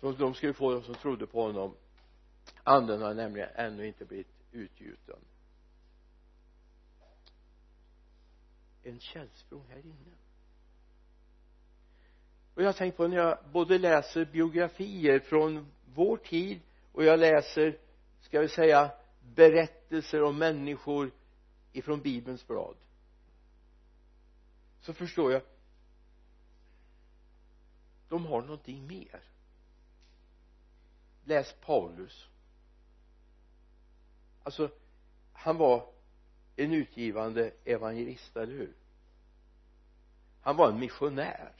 Som 0.00 0.16
de 0.16 0.34
skulle 0.34 0.52
få 0.52 0.72
de 0.72 0.82
som 0.82 0.94
trodde 0.94 1.26
på 1.26 1.42
honom 1.42 1.74
anden 2.64 3.02
har 3.02 3.14
nämligen 3.14 3.48
ännu 3.54 3.86
inte 3.86 4.04
blivit 4.04 4.28
utgjuten. 4.52 5.18
En 8.82 9.00
källsprång 9.00 9.64
här 9.68 9.78
inne. 9.78 10.14
Och 12.54 12.62
jag 12.62 12.66
har 12.66 12.72
tänkt 12.72 12.96
på 12.96 13.08
när 13.08 13.16
jag 13.16 13.38
både 13.52 13.78
läser 13.78 14.24
biografier 14.24 15.18
från 15.20 15.72
vår 15.94 16.16
tid 16.16 16.60
och 16.92 17.04
jag 17.04 17.18
läser 17.18 17.78
ska 18.20 18.40
vi 18.40 18.48
säga 18.48 18.90
berättelser 19.34 20.22
om 20.22 20.38
människor 20.38 21.10
ifrån 21.72 22.00
bibelns 22.00 22.46
blad 22.46 22.76
så 24.80 24.92
förstår 24.92 25.32
jag 25.32 25.42
de 28.08 28.26
har 28.26 28.42
någonting 28.42 28.86
mer. 28.86 29.22
Läs 31.24 31.54
Paulus 31.60 32.28
alltså 34.44 34.70
han 35.32 35.56
var 35.56 35.86
en 36.56 36.72
utgivande 36.72 37.52
evangelist, 37.64 38.36
eller 38.36 38.52
hur? 38.52 38.72
Han 40.40 40.56
var 40.56 40.68
en 40.68 40.80
missionär. 40.80 41.52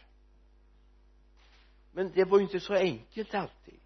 Men 1.92 2.12
det 2.14 2.24
var 2.24 2.38
ju 2.38 2.44
inte 2.44 2.60
så 2.60 2.74
enkelt 2.74 3.34
alltid. 3.34 3.80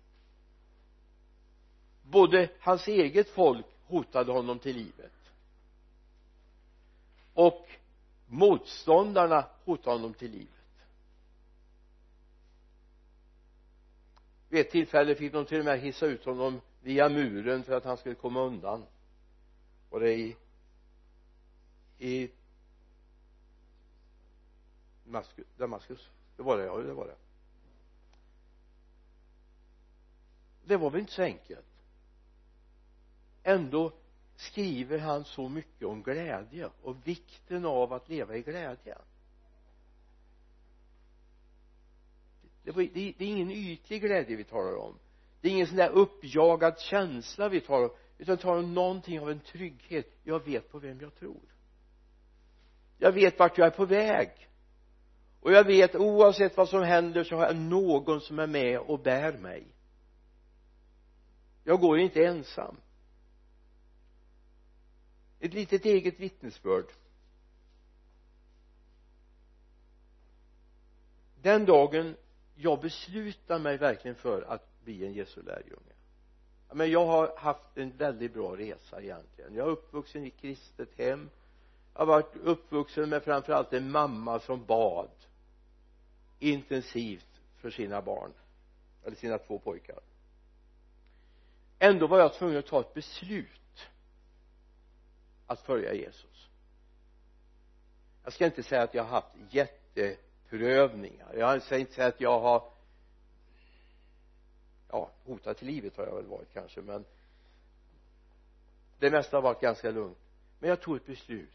Både 2.02 2.50
hans 2.60 2.88
eget 2.88 3.28
folk 3.28 3.66
hotade 3.86 4.32
honom 4.32 4.58
till 4.58 4.76
livet. 4.76 5.12
Och 7.34 7.68
motståndarna 8.26 9.46
hotade 9.64 9.96
honom 9.96 10.14
till 10.14 10.30
livet. 10.30 10.48
Vid 14.48 14.60
ett 14.60 14.70
tillfälle 14.70 15.14
fick 15.14 15.32
de 15.32 15.44
till 15.44 15.58
och 15.58 15.64
med 15.64 15.80
hissa 15.80 16.06
ut 16.06 16.24
honom 16.24 16.60
via 16.88 17.08
muren 17.08 17.64
för 17.64 17.76
att 17.76 17.84
han 17.84 17.96
skulle 17.96 18.14
komma 18.14 18.40
undan. 18.40 18.84
Och 19.90 20.00
det 20.00 20.12
i 20.12 20.36
i 21.98 22.30
Damaskus, 25.04 25.46
Damaskus. 25.56 26.10
Det 26.36 26.42
var 26.42 26.58
det 26.58 26.64
ja 26.64 26.76
det 26.76 26.92
var 26.92 27.06
det. 27.06 27.16
Det 30.64 30.76
var 30.76 30.90
väl 30.90 31.00
inte 31.00 31.12
så 31.12 31.22
enkelt. 31.22 31.66
Ändå 33.42 33.92
skriver 34.36 34.98
han 34.98 35.24
så 35.24 35.48
mycket 35.48 35.88
om 35.88 36.02
glädje 36.02 36.70
och 36.82 36.96
vikten 37.04 37.64
av 37.64 37.92
att 37.92 38.08
leva 38.08 38.36
i 38.36 38.42
glädje. 38.42 38.98
Det, 42.62 42.70
var, 42.70 42.82
det, 42.82 43.14
det 43.18 43.24
är 43.24 43.28
ingen 43.28 43.50
ytlig 43.50 44.00
glädje 44.00 44.36
vi 44.36 44.44
talar 44.44 44.76
om 44.76 44.98
det 45.40 45.48
är 45.48 45.52
ingen 45.52 45.66
sån 45.66 45.76
där 45.76 45.90
uppjagad 45.90 46.78
känsla 46.78 47.48
vi 47.48 47.60
talar 47.60 47.84
om 47.84 47.94
utan 48.18 48.36
tar 48.36 48.42
talar 48.42 48.58
om 48.58 48.74
någonting 48.74 49.20
av 49.20 49.30
en 49.30 49.40
trygghet. 49.40 50.18
Jag 50.22 50.44
vet 50.44 50.70
på 50.70 50.78
vem 50.78 51.00
jag 51.00 51.14
tror. 51.14 51.40
Jag 52.98 53.12
vet 53.12 53.38
vart 53.38 53.58
jag 53.58 53.66
är 53.66 53.70
på 53.70 53.84
väg. 53.84 54.48
Och 55.40 55.52
jag 55.52 55.64
vet 55.64 55.94
oavsett 55.94 56.56
vad 56.56 56.68
som 56.68 56.82
händer 56.82 57.24
så 57.24 57.36
har 57.36 57.46
jag 57.46 57.56
någon 57.56 58.20
som 58.20 58.38
är 58.38 58.46
med 58.46 58.78
och 58.78 59.00
bär 59.00 59.32
mig. 59.32 59.66
Jag 61.64 61.80
går 61.80 61.98
inte 61.98 62.24
ensam. 62.24 62.76
Ett 65.40 65.54
litet 65.54 65.84
eget 65.84 66.20
vittnesbörd. 66.20 66.86
Den 71.42 71.64
dagen 71.64 72.16
jag 72.54 72.80
beslutar 72.80 73.58
mig 73.58 73.76
verkligen 73.76 74.14
för 74.14 74.42
att 74.42 74.67
bli 74.88 75.06
en 75.06 75.12
Jesu 75.12 75.42
lärjunge. 75.42 75.92
Men 76.72 76.90
jag 76.90 77.06
har 77.06 77.36
haft 77.36 77.78
en 77.78 77.96
väldigt 77.96 78.34
bra 78.34 78.56
resa 78.56 79.02
egentligen. 79.02 79.54
Jag 79.54 79.66
är 79.66 79.70
uppvuxen 79.70 80.24
i 80.24 80.30
kristet 80.30 80.88
hem. 80.98 81.30
Jag 81.94 82.00
har 82.00 82.06
varit 82.06 82.36
uppvuxen 82.36 83.08
med 83.08 83.22
framförallt 83.22 83.72
en 83.72 83.90
mamma 83.90 84.40
som 84.40 84.64
bad 84.64 85.10
intensivt 86.38 87.40
för 87.56 87.70
sina 87.70 88.02
barn 88.02 88.32
eller 89.04 89.16
sina 89.16 89.38
två 89.38 89.58
pojkar. 89.58 90.00
Ändå 91.78 92.06
var 92.06 92.18
jag 92.18 92.34
tvungen 92.34 92.58
att 92.58 92.66
ta 92.66 92.80
ett 92.80 92.94
beslut 92.94 93.88
att 95.46 95.60
följa 95.60 95.94
Jesus. 95.94 96.48
Jag 98.24 98.32
ska 98.32 98.44
inte 98.44 98.62
säga 98.62 98.82
att 98.82 98.94
jag 98.94 99.02
har 99.02 99.10
haft 99.10 99.34
jätteprövningar. 99.50 101.34
Jag 101.34 101.62
ska 101.62 101.78
inte 101.78 101.92
säga 101.92 102.08
att 102.08 102.20
jag 102.20 102.40
har 102.40 102.77
ja 104.88 105.10
hotad 105.24 105.56
till 105.56 105.66
livet 105.66 105.96
har 105.96 106.06
jag 106.06 106.14
väl 106.14 106.26
varit 106.26 106.52
kanske 106.52 106.80
men 106.82 107.04
det 108.98 109.10
mesta 109.10 109.36
har 109.36 109.42
varit 109.42 109.60
ganska 109.60 109.90
lugnt. 109.90 110.18
Men 110.58 110.70
jag 110.70 110.80
tog 110.80 110.96
ett 110.96 111.06
beslut. 111.06 111.48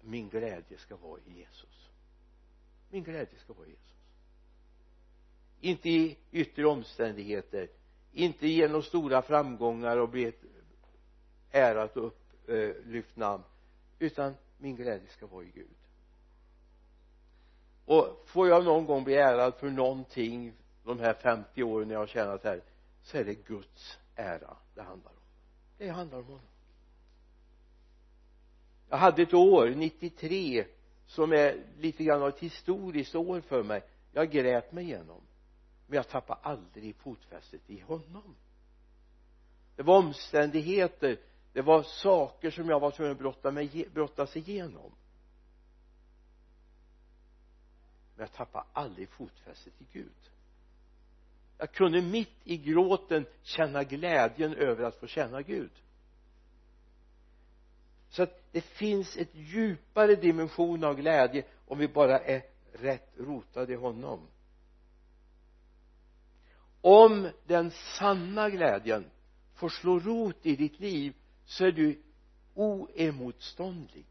Min 0.00 0.28
glädje 0.28 0.78
ska 0.78 0.96
vara 0.96 1.20
i 1.26 1.38
Jesus. 1.38 1.88
Min 2.90 3.04
glädje 3.04 3.38
ska 3.38 3.52
vara 3.52 3.66
i 3.66 3.70
Jesus. 3.70 3.94
Inte 5.60 5.88
i 5.88 6.18
yttre 6.32 6.66
omständigheter. 6.66 7.68
Inte 8.12 8.48
genom 8.48 8.82
stora 8.82 9.22
framgångar 9.22 9.96
och 9.96 10.08
bli 10.08 10.24
ett 10.24 10.42
ärat 11.50 11.96
och 11.96 12.14
upplyft 12.46 13.16
namn. 13.16 13.44
Utan 13.98 14.34
min 14.58 14.76
glädje 14.76 15.08
ska 15.08 15.26
vara 15.26 15.44
i 15.44 15.50
Gud. 15.54 15.68
Och 17.84 18.24
får 18.26 18.48
jag 18.48 18.64
någon 18.64 18.86
gång 18.86 19.04
bli 19.04 19.14
ärad 19.14 19.54
för 19.54 19.70
någonting 19.70 20.52
de 20.84 21.00
här 21.00 21.14
50 21.14 21.62
åren 21.62 21.90
jag 21.90 21.98
har 21.98 22.06
tjänat 22.06 22.44
här 22.44 22.62
så 23.02 23.18
är 23.18 23.24
det 23.24 23.34
Guds 23.34 23.98
ära 24.14 24.56
det 24.74 24.82
handlar 24.82 25.10
om. 25.10 25.16
Det 25.78 25.88
handlar 25.88 26.18
om 26.18 26.24
honom. 26.24 26.40
Jag 28.88 28.96
hade 28.96 29.22
ett 29.22 29.34
år 29.34 29.68
93 29.76 30.66
som 31.06 31.32
är 31.32 31.64
lite 31.78 32.04
grann 32.04 32.22
av 32.22 32.28
ett 32.28 32.40
historiskt 32.40 33.14
år 33.14 33.40
för 33.40 33.62
mig. 33.62 33.82
Jag 34.12 34.30
grät 34.30 34.72
mig 34.72 34.84
igenom 34.84 35.20
men 35.86 35.96
jag 35.96 36.08
tappade 36.08 36.40
aldrig 36.42 36.96
fotfästet 36.96 37.70
i 37.70 37.80
honom. 37.80 38.36
Det 39.76 39.82
var 39.82 39.98
omständigheter 39.98 41.18
det 41.54 41.62
var 41.62 41.82
saker 41.82 42.50
som 42.50 42.68
jag 42.68 42.80
var 42.80 42.90
tvungen 42.90 43.12
att 43.12 43.18
brotta 43.18 43.50
mig, 43.50 43.88
brottas 43.94 44.36
igenom. 44.36 44.92
Men 48.16 48.26
jag 48.26 48.32
tappade 48.32 48.64
aldrig 48.72 49.08
fotfästet 49.08 49.72
i 49.78 49.86
Gud 49.92 50.30
jag 51.58 51.72
kunde 51.72 52.02
mitt 52.02 52.36
i 52.44 52.56
gråten 52.56 53.26
känna 53.42 53.84
glädjen 53.84 54.54
över 54.54 54.84
att 54.84 54.96
få 55.00 55.06
känna 55.06 55.42
Gud. 55.42 55.70
Så 58.08 58.22
att 58.22 58.42
det 58.52 58.60
finns 58.60 59.16
ett 59.16 59.34
djupare 59.34 60.14
dimension 60.14 60.84
av 60.84 60.96
glädje 60.96 61.44
om 61.66 61.78
vi 61.78 61.88
bara 61.88 62.18
är 62.18 62.42
rätt 62.72 63.12
rotade 63.16 63.72
i 63.72 63.76
honom. 63.76 64.20
Om 66.80 67.28
den 67.46 67.70
sanna 67.70 68.50
glädjen 68.50 69.10
får 69.54 69.68
slå 69.68 69.98
rot 69.98 70.46
i 70.46 70.56
ditt 70.56 70.80
liv 70.80 71.14
så 71.44 71.64
är 71.64 71.72
du 71.72 72.02
oemotståndlig. 72.54 74.06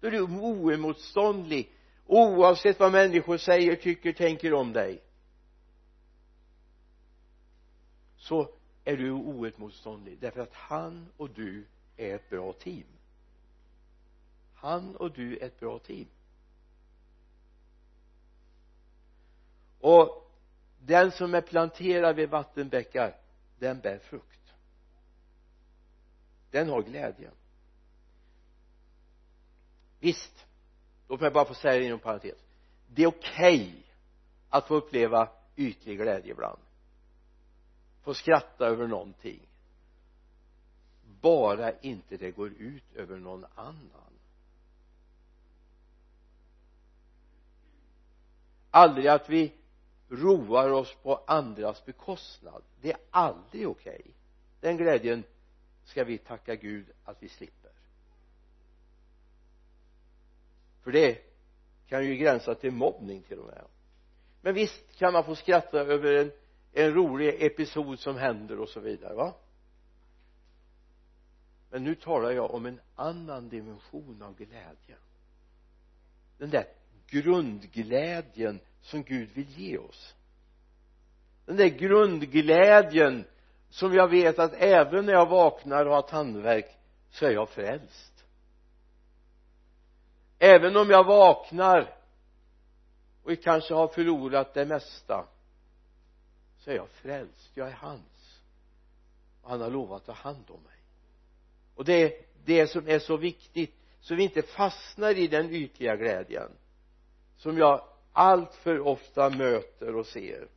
Då 0.00 0.06
är 0.06 0.10
du 0.10 0.20
oemotståndlig 0.20 1.72
oavsett 2.06 2.80
vad 2.80 2.92
människor 2.92 3.36
säger, 3.36 3.76
tycker, 3.76 4.12
tänker 4.12 4.54
om 4.54 4.72
dig. 4.72 5.02
Så 8.28 8.50
är 8.84 8.96
du 8.96 9.10
oemotståndlig 9.10 10.18
därför 10.18 10.40
att 10.40 10.54
han 10.54 11.08
och 11.16 11.30
du 11.30 11.66
är 11.96 12.14
ett 12.14 12.30
bra 12.30 12.52
team. 12.52 12.86
Han 14.54 14.96
och 14.96 15.12
du 15.12 15.38
är 15.38 15.46
ett 15.46 15.60
bra 15.60 15.78
team. 15.78 16.06
Och 19.80 20.32
den 20.78 21.12
som 21.12 21.34
är 21.34 21.40
planterad 21.40 22.16
vid 22.16 22.30
vattenbäckar 22.30 23.16
den 23.58 23.80
bär 23.80 23.98
frukt. 23.98 24.54
Den 26.50 26.68
har 26.68 26.82
glädje. 26.82 27.30
Visst 30.00 30.46
låt 31.08 31.20
mig 31.20 31.30
bara 31.30 31.44
få 31.44 31.54
säga 31.54 31.78
det 31.78 31.84
inom 31.84 31.98
parentes. 31.98 32.38
Det 32.86 33.02
är 33.02 33.06
okej 33.06 33.68
okay 33.68 33.82
att 34.48 34.68
få 34.68 34.74
uppleva 34.74 35.28
ytlig 35.56 35.98
glädje 35.98 36.30
ibland 36.32 36.58
få 38.02 38.14
skratta 38.14 38.66
över 38.66 38.86
någonting. 38.86 39.40
Bara 41.20 41.72
inte 41.78 42.16
det 42.16 42.30
går 42.30 42.52
ut 42.52 42.94
över 42.94 43.18
någon 43.18 43.46
annan. 43.54 44.12
Aldrig 48.70 49.06
att 49.06 49.30
vi 49.30 49.52
roar 50.08 50.70
oss 50.70 50.96
på 51.02 51.24
andras 51.26 51.84
bekostnad. 51.84 52.62
Det 52.80 52.92
är 52.92 52.98
aldrig 53.10 53.68
okej. 53.68 54.00
Okay. 54.00 54.12
den 54.60 54.76
glädjen 54.76 55.24
ska 55.84 56.04
vi 56.04 56.18
tacka 56.18 56.54
Gud 56.54 56.86
att 57.04 57.22
vi 57.22 57.28
slipper. 57.28 57.70
För 60.82 60.92
det 60.92 61.18
kan 61.88 62.04
ju 62.06 62.16
gränsa 62.16 62.54
till 62.54 62.72
mobbning 62.72 63.22
till 63.22 63.38
och 63.38 63.46
med. 63.46 63.64
Men 64.40 64.54
visst 64.54 64.98
kan 64.98 65.12
man 65.12 65.24
få 65.24 65.34
skratta 65.34 65.80
över 65.80 66.14
en, 66.14 66.32
en 66.78 66.94
rolig 66.94 67.42
episod 67.42 67.98
som 67.98 68.16
händer 68.16 68.58
och 68.58 68.68
så 68.68 68.80
vidare 68.80 69.14
va? 69.14 69.34
Men 71.70 71.84
nu 71.84 71.94
talar 71.94 72.30
jag 72.30 72.54
om 72.54 72.66
en 72.66 72.80
annan 72.94 73.48
dimension 73.48 74.22
av 74.22 74.36
glädje. 74.36 74.96
Den 76.38 76.50
där 76.50 76.64
grundglädjen 77.06 78.60
som 78.80 79.02
Gud 79.02 79.30
vill 79.34 79.48
ge 79.48 79.78
oss. 79.78 80.14
Den 81.46 81.56
där 81.56 81.68
grundglädjen 81.68 83.24
som 83.68 83.94
jag 83.94 84.08
vet 84.08 84.38
att 84.38 84.52
även 84.52 85.06
när 85.06 85.12
jag 85.12 85.28
vaknar 85.28 85.86
och 85.86 85.94
har 85.94 86.02
tandvärk 86.02 86.76
så 87.10 87.26
är 87.26 87.30
jag 87.30 87.48
frälst. 87.48 88.24
Även 90.38 90.76
om 90.76 90.90
jag 90.90 91.04
vaknar 91.04 91.94
och 93.22 93.42
kanske 93.42 93.74
har 93.74 93.88
förlorat 93.88 94.54
det 94.54 94.66
mesta 94.66 95.26
så 96.58 96.70
är 96.70 96.74
jag 96.74 96.88
frälst, 96.88 97.50
jag 97.54 97.68
är 97.68 97.72
hans. 97.72 98.42
Och 99.42 99.50
han 99.50 99.60
har 99.60 99.70
lovat 99.70 100.00
att 100.00 100.06
ta 100.06 100.12
hand 100.12 100.44
om 100.50 100.62
mig. 100.62 100.78
Och 101.74 101.84
det 101.84 101.92
är 101.92 102.24
det 102.44 102.66
som 102.66 102.88
är 102.88 102.98
så 102.98 103.16
viktigt 103.16 103.74
så 104.00 104.14
vi 104.14 104.22
inte 104.22 104.42
fastnar 104.42 105.18
i 105.18 105.26
den 105.26 105.50
ytliga 105.50 105.96
glädjen 105.96 106.50
som 107.36 107.58
jag 107.58 107.84
allt 108.12 108.54
för 108.54 108.80
ofta 108.80 109.30
möter 109.30 109.94
och 109.94 110.06
ser. 110.06 110.48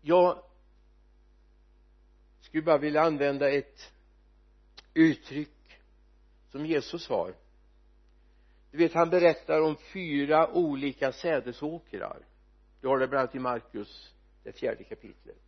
Jag 0.00 0.42
skulle 2.40 2.62
bara 2.62 2.78
vilja 2.78 3.02
använda 3.02 3.50
ett 3.50 3.92
uttryck 4.94 5.57
som 6.50 6.66
Jesus 6.66 7.08
har 7.08 7.34
du 8.70 8.78
vet 8.78 8.94
han 8.94 9.10
berättar 9.10 9.60
om 9.60 9.76
fyra 9.76 10.50
olika 10.52 11.12
sädesåkrar. 11.12 12.26
Du 12.80 12.88
har 12.88 12.98
det 12.98 13.08
bland 13.08 13.20
annat 13.20 13.34
i 13.34 13.38
Markus 13.38 14.14
det 14.42 14.52
fjärde 14.52 14.84
kapitlet. 14.84 15.42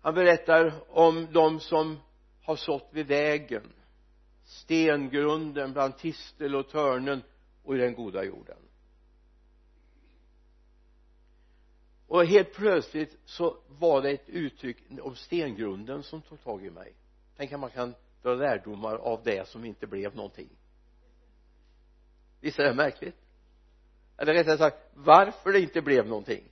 Han 0.00 0.14
berättar 0.14 0.84
om 0.88 1.28
de 1.32 1.60
som 1.60 1.98
har 2.42 2.56
sått 2.56 2.88
vid 2.92 3.06
vägen 3.06 3.72
stengrunden 4.44 5.72
bland 5.72 5.98
tistel 5.98 6.54
och 6.54 6.68
törnen 6.68 7.22
och 7.64 7.74
i 7.74 7.78
den 7.78 7.94
goda 7.94 8.24
jorden. 8.24 8.56
Och 12.06 12.26
helt 12.26 12.54
plötsligt 12.54 13.18
så 13.24 13.56
var 13.68 14.02
det 14.02 14.10
ett 14.10 14.28
uttryck 14.28 14.76
om 15.00 15.14
stengrunden 15.14 16.02
som 16.02 16.22
tog 16.22 16.42
tag 16.42 16.64
i 16.64 16.70
mig 16.70 16.94
tänk 17.40 17.52
att 17.52 17.60
man 17.60 17.70
kan 17.70 17.94
dra 18.22 18.34
lärdomar 18.34 18.96
av 18.96 19.22
det 19.22 19.48
som 19.48 19.64
inte 19.64 19.86
blev 19.86 20.16
någonting. 20.16 20.48
Visst 22.40 22.58
är 22.58 22.64
det 22.64 22.74
märkligt? 22.74 23.16
Eller 24.16 24.34
rättare 24.34 24.58
sagt 24.58 24.76
varför 24.94 25.52
det 25.52 25.60
inte 25.60 25.82
blev 25.82 26.06
någonting? 26.06 26.44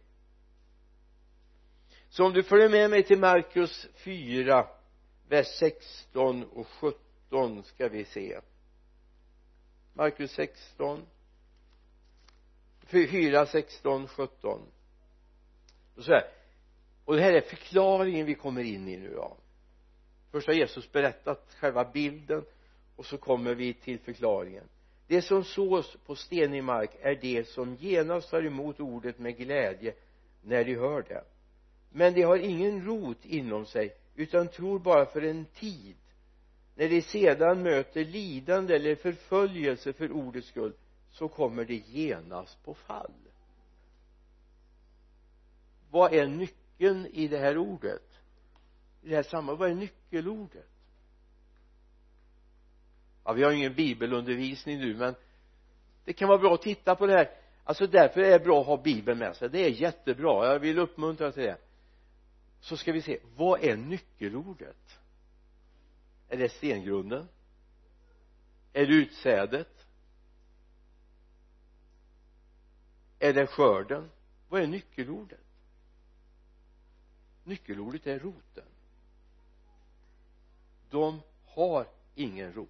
Så 2.08 2.26
om 2.26 2.32
du 2.32 2.42
följer 2.42 2.68
med 2.68 2.90
mig 2.90 3.02
till 3.02 3.18
Markus 3.18 3.88
4 3.94 4.66
vers 5.28 5.46
16 5.46 6.44
och 6.44 6.66
17 6.68 7.62
ska 7.62 7.88
vi 7.88 8.04
se. 8.04 8.40
Markus 9.92 10.30
16 10.32 11.06
4, 12.80 13.46
16, 13.46 14.08
17 14.08 14.62
och 15.96 16.04
så 16.04 16.12
här 16.12 16.30
och 17.04 17.16
det 17.16 17.22
här 17.22 17.32
är 17.32 17.40
förklaringen 17.40 18.26
vi 18.26 18.34
kommer 18.34 18.62
in 18.62 18.88
i 18.88 18.96
nu 18.96 19.14
då 19.14 19.36
först 20.30 20.46
har 20.46 20.54
Jesus 20.54 20.92
berättat 20.92 21.56
själva 21.60 21.84
bilden 21.84 22.44
och 22.96 23.06
så 23.06 23.18
kommer 23.18 23.54
vi 23.54 23.74
till 23.74 23.98
förklaringen. 23.98 24.64
Det 25.06 25.22
som 25.22 25.44
sås 25.44 25.96
på 26.06 26.16
stenig 26.16 26.64
mark 26.64 26.90
är 27.00 27.14
det 27.14 27.48
som 27.48 27.74
genast 27.74 28.30
tar 28.30 28.46
emot 28.46 28.80
ordet 28.80 29.18
med 29.18 29.36
glädje 29.36 29.94
när 30.42 30.64
de 30.64 30.74
hör 30.74 31.02
det. 31.02 31.24
Men 31.90 32.14
de 32.14 32.22
har 32.22 32.36
ingen 32.36 32.84
rot 32.84 33.24
inom 33.24 33.66
sig 33.66 33.94
utan 34.14 34.48
tror 34.48 34.78
bara 34.78 35.06
för 35.06 35.22
en 35.22 35.44
tid. 35.44 35.96
När 36.74 36.88
de 36.88 37.02
sedan 37.02 37.62
möter 37.62 38.04
lidande 38.04 38.74
eller 38.74 38.94
förföljelse 38.94 39.92
för 39.92 40.12
ordets 40.12 40.48
skull 40.48 40.72
så 41.10 41.28
kommer 41.28 41.64
de 41.64 41.74
genast 41.74 42.64
på 42.64 42.74
fall. 42.74 43.12
Vad 45.90 46.12
är 46.12 46.26
nyckeln 46.26 47.06
i 47.06 47.28
det 47.28 47.38
här 47.38 47.58
ordet? 47.58 48.07
I 49.02 49.08
det 49.08 49.16
här 49.16 49.22
sammanhanget 49.22 49.60
vad 49.60 49.70
är 49.70 49.74
nyckelordet? 49.74 50.68
Ja 53.24 53.32
vi 53.32 53.42
har 53.42 53.50
ju 53.50 53.56
ingen 53.56 53.74
bibelundervisning 53.74 54.78
nu 54.78 54.96
men 54.96 55.14
det 56.04 56.12
kan 56.12 56.28
vara 56.28 56.38
bra 56.38 56.54
att 56.54 56.62
titta 56.62 56.96
på 56.96 57.06
det 57.06 57.12
här. 57.12 57.30
Alltså 57.64 57.86
därför 57.86 58.20
är 58.20 58.30
det 58.30 58.44
bra 58.44 58.60
att 58.60 58.66
ha 58.66 58.82
bibeln 58.82 59.18
med 59.18 59.36
sig. 59.36 59.50
Det 59.50 59.58
är 59.58 59.70
jättebra. 59.70 60.52
Jag 60.52 60.58
vill 60.58 60.78
uppmuntra 60.78 61.32
till 61.32 61.42
det. 61.42 61.58
Så 62.60 62.76
ska 62.76 62.92
vi 62.92 63.02
se. 63.02 63.18
Vad 63.36 63.64
är 63.64 63.76
nyckelordet? 63.76 65.00
Är 66.28 66.36
det 66.36 66.48
stengrunden 66.48 67.28
är 68.72 68.86
det 68.86 68.94
utsädet? 68.94 69.86
Är 73.18 73.32
det 73.32 73.46
skörden? 73.46 74.10
Vad 74.48 74.62
är 74.62 74.66
nyckelordet? 74.66 75.40
Nyckelordet 77.44 78.06
är 78.06 78.18
roten 78.18 78.67
de 80.90 81.20
har 81.46 81.86
ingen 82.14 82.52
rot. 82.52 82.68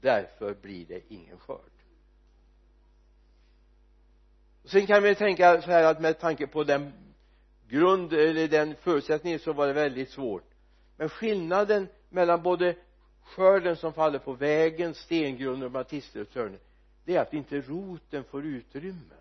Därför 0.00 0.54
blir 0.54 0.86
det 0.86 1.00
ingen 1.08 1.38
skörd. 1.38 1.60
Sen 4.64 4.86
kan 4.86 5.02
vi 5.02 5.14
tänka 5.14 5.62
så 5.62 5.70
här 5.70 5.84
att 5.84 6.00
med 6.00 6.18
tanke 6.18 6.46
på 6.46 6.64
den 6.64 6.92
grund 7.68 8.12
eller 8.12 8.48
den 8.48 8.74
förutsättningen 8.74 9.38
så 9.38 9.52
var 9.52 9.66
det 9.66 9.72
väldigt 9.72 10.10
svårt. 10.10 10.50
Men 10.96 11.08
skillnaden 11.08 11.88
mellan 12.08 12.42
både 12.42 12.76
skörden 13.22 13.76
som 13.76 13.92
faller 13.92 14.18
på 14.18 14.32
vägen 14.32 14.94
stengrunden 14.94 15.62
och 15.62 15.70
baptister 15.70 16.20
och 16.20 16.30
törnen 16.30 16.60
det 17.04 17.16
är 17.16 17.20
att 17.20 17.34
inte 17.34 17.60
roten 17.60 18.24
får 18.24 18.44
utrymme. 18.44 19.14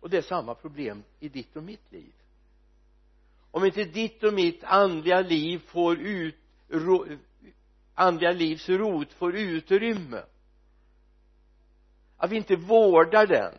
Och 0.00 0.10
det 0.10 0.16
är 0.16 0.22
samma 0.22 0.54
problem 0.54 1.02
i 1.20 1.28
ditt 1.28 1.56
och 1.56 1.62
mitt 1.62 1.92
liv 1.92 2.12
om 3.50 3.64
inte 3.64 3.84
ditt 3.84 4.24
och 4.24 4.34
mitt 4.34 4.64
andliga 4.64 5.20
liv 5.20 5.58
får 5.58 5.98
ut 5.98 6.36
ro, 6.68 7.06
andliga 7.94 8.32
livs 8.32 8.68
rot 8.68 9.12
får 9.12 9.36
utrymme 9.36 10.22
att 12.16 12.30
vi 12.30 12.36
inte 12.36 12.56
vårdar 12.56 13.26
den 13.26 13.54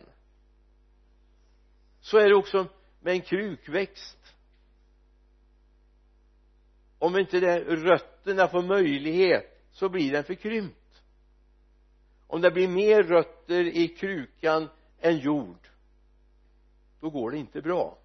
så 2.00 2.18
är 2.18 2.28
det 2.28 2.34
också 2.34 2.66
med 3.00 3.12
en 3.14 3.20
krukväxt. 3.20 4.18
Om 6.98 7.18
inte 7.18 7.40
det, 7.40 7.60
rötterna 7.60 8.48
får 8.48 8.62
möjlighet 8.62 9.68
så 9.72 9.88
blir 9.88 10.12
den 10.12 10.24
förkrympt 10.24 11.02
om 12.32 12.40
det 12.40 12.50
blir 12.50 12.68
mer 12.68 13.02
rötter 13.02 13.64
i 13.64 13.88
krukan 13.88 14.68
än 15.00 15.18
jord 15.18 15.68
då 17.00 17.10
går 17.10 17.30
det 17.30 17.38
inte 17.38 17.62
bra 17.62 17.98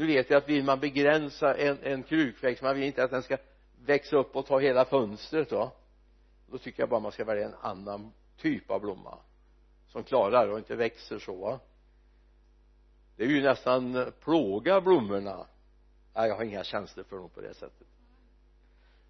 nu 0.00 0.06
vet 0.06 0.30
jag 0.30 0.38
att 0.38 0.48
vill 0.48 0.64
man 0.64 0.80
begränsa 0.80 1.54
en, 1.54 1.78
en 1.82 2.02
krukväxt 2.02 2.62
man 2.62 2.74
vill 2.74 2.84
inte 2.84 3.04
att 3.04 3.10
den 3.10 3.22
ska 3.22 3.36
växa 3.84 4.16
upp 4.16 4.36
och 4.36 4.46
ta 4.46 4.58
hela 4.58 4.84
fönstret 4.84 5.52
va? 5.52 5.70
Då 6.50 6.58
tycker 6.58 6.82
jag 6.82 6.88
bara 6.88 7.00
man 7.00 7.12
ska 7.12 7.24
välja 7.24 7.46
en 7.46 7.54
annan 7.60 8.12
typ 8.36 8.70
av 8.70 8.80
blomma 8.80 9.18
som 9.88 10.04
klarar 10.04 10.48
och 10.48 10.58
inte 10.58 10.76
växer 10.76 11.18
så 11.18 11.34
va? 11.34 11.60
Det 13.16 13.24
är 13.24 13.28
ju 13.28 13.42
nästan 13.42 14.12
plåga 14.20 14.80
blommorna. 14.80 15.46
Nej 16.14 16.28
jag 16.28 16.36
har 16.36 16.44
inga 16.44 16.64
känslor 16.64 17.04
för 17.04 17.16
dem 17.16 17.30
på 17.30 17.40
det 17.40 17.54
sättet. 17.54 17.86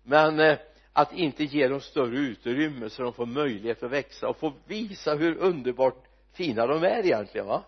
Men 0.03 0.41
eh, 0.41 0.59
att 0.93 1.13
inte 1.13 1.45
ge 1.45 1.69
dem 1.69 1.81
större 1.81 2.19
utrymme 2.19 2.91
så 2.91 3.03
de 3.03 3.13
får 3.13 3.27
möjlighet 3.27 3.83
att 3.83 3.91
växa 3.91 4.29
och 4.29 4.37
få 4.37 4.53
visa 4.67 5.15
hur 5.15 5.37
underbart 5.37 6.05
fina 6.33 6.67
de 6.67 6.83
är 6.83 7.07
egentligen 7.07 7.47
va? 7.47 7.65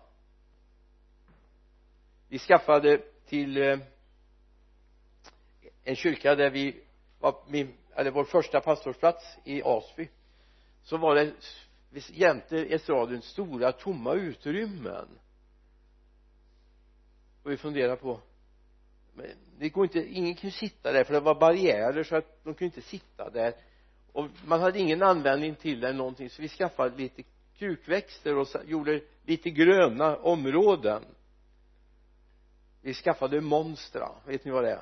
Vi 2.27 2.39
skaffade 2.39 3.01
till 3.25 3.57
eh, 3.57 3.79
en 5.83 5.95
kyrka 5.95 6.35
där 6.35 6.49
vi 6.49 6.81
var 7.19 7.35
min, 7.47 7.73
eller 7.95 8.11
vår 8.11 8.23
första 8.23 8.61
pastorsplats 8.61 9.37
i 9.43 9.61
Asby. 9.63 10.09
Så 10.83 10.97
var 10.97 11.15
det 11.15 11.33
jämte 12.09 12.57
estraden 12.57 13.21
stora 13.21 13.71
tomma 13.71 14.13
utrymmen. 14.13 15.07
Och 17.43 17.51
vi 17.51 17.57
funderade 17.57 17.95
på 17.95 18.19
men 19.15 19.27
det 19.57 19.69
går 19.69 19.83
inte, 19.83 19.99
ingen 19.99 20.35
kunde 20.35 20.55
sitta 20.55 20.91
där 20.91 21.03
för 21.03 21.13
det 21.13 21.19
var 21.19 21.39
barriärer 21.39 22.03
så 22.03 22.15
att 22.15 22.43
de 22.43 22.53
kunde 22.53 22.65
inte 22.65 22.81
sitta 22.81 23.29
där. 23.29 23.53
Och 24.11 24.27
man 24.45 24.61
hade 24.61 24.79
ingen 24.79 25.03
användning 25.03 25.55
till 25.55 25.79
det 25.79 25.87
eller 25.87 25.97
någonting 25.97 26.29
så 26.29 26.41
vi 26.41 26.47
skaffade 26.47 26.97
lite 26.97 27.23
krukväxter 27.57 28.37
och 28.37 28.47
gjorde 28.65 29.01
lite 29.25 29.49
gröna 29.49 30.17
områden 30.17 31.03
vi 32.83 32.93
skaffade 32.93 33.41
monstra 33.41 34.09
vet 34.25 34.45
ni 34.45 34.51
vad 34.51 34.63
det 34.63 34.71
är? 34.71 34.81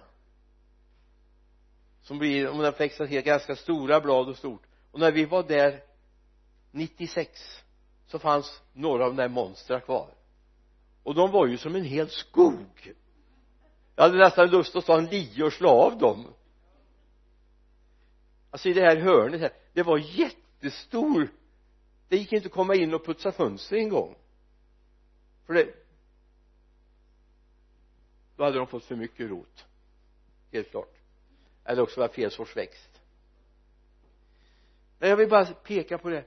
Som 2.01 2.17
blir, 2.19 2.49
om 2.49 2.57
den 2.57 2.73
växer 2.77 3.05
helt 3.05 3.25
ganska 3.25 3.55
stora 3.55 4.01
blad 4.01 4.29
och 4.29 4.37
stort. 4.37 4.61
Och 4.91 4.99
när 4.99 5.11
vi 5.11 5.25
var 5.25 5.43
där 5.43 5.83
96 6.71 7.63
så 8.07 8.19
fanns 8.19 8.61
några 8.73 9.03
av 9.03 9.09
de 9.09 9.15
där 9.15 9.29
monstra 9.29 9.79
kvar. 9.79 10.07
Och 11.03 11.15
de 11.15 11.31
var 11.31 11.47
ju 11.47 11.57
som 11.57 11.75
en 11.75 11.83
hel 11.83 12.09
skog. 12.09 12.93
Jag 13.95 14.03
hade 14.03 14.17
nästan 14.17 14.49
lust 14.49 14.75
att 14.75 14.85
ta 14.85 14.97
en 14.97 15.05
lie 15.05 15.43
och 15.43 15.53
slå 15.53 15.69
av 15.69 15.97
dem. 15.97 16.27
Alltså 18.51 18.69
i 18.69 18.73
det 18.73 18.81
här 18.81 18.97
hörnet 18.97 19.41
här 19.41 19.53
det 19.73 19.83
var 19.83 19.97
jättestor. 19.97 21.31
Det 22.07 22.17
gick 22.17 22.33
inte 22.33 22.47
att 22.47 22.53
komma 22.53 22.75
in 22.75 22.93
och 22.93 23.05
putsa 23.05 23.31
fönster 23.31 23.75
en 23.75 23.89
gång. 23.89 24.15
För 25.45 25.53
det 25.53 25.73
då 28.35 28.43
hade 28.43 28.57
de 28.57 28.67
fått 28.67 28.85
för 28.85 28.95
mycket 28.95 29.29
rot. 29.29 29.65
Helt 30.51 30.71
klart. 30.71 30.95
Eller 31.63 31.81
också 31.81 31.99
var 31.99 32.07
det 32.07 32.13
fel 32.13 32.31
sorts 32.31 32.57
växt 32.57 33.01
men 35.01 35.09
jag 35.09 35.17
vill 35.17 35.29
bara 35.29 35.45
peka 35.45 35.97
på 35.97 36.09
det. 36.09 36.25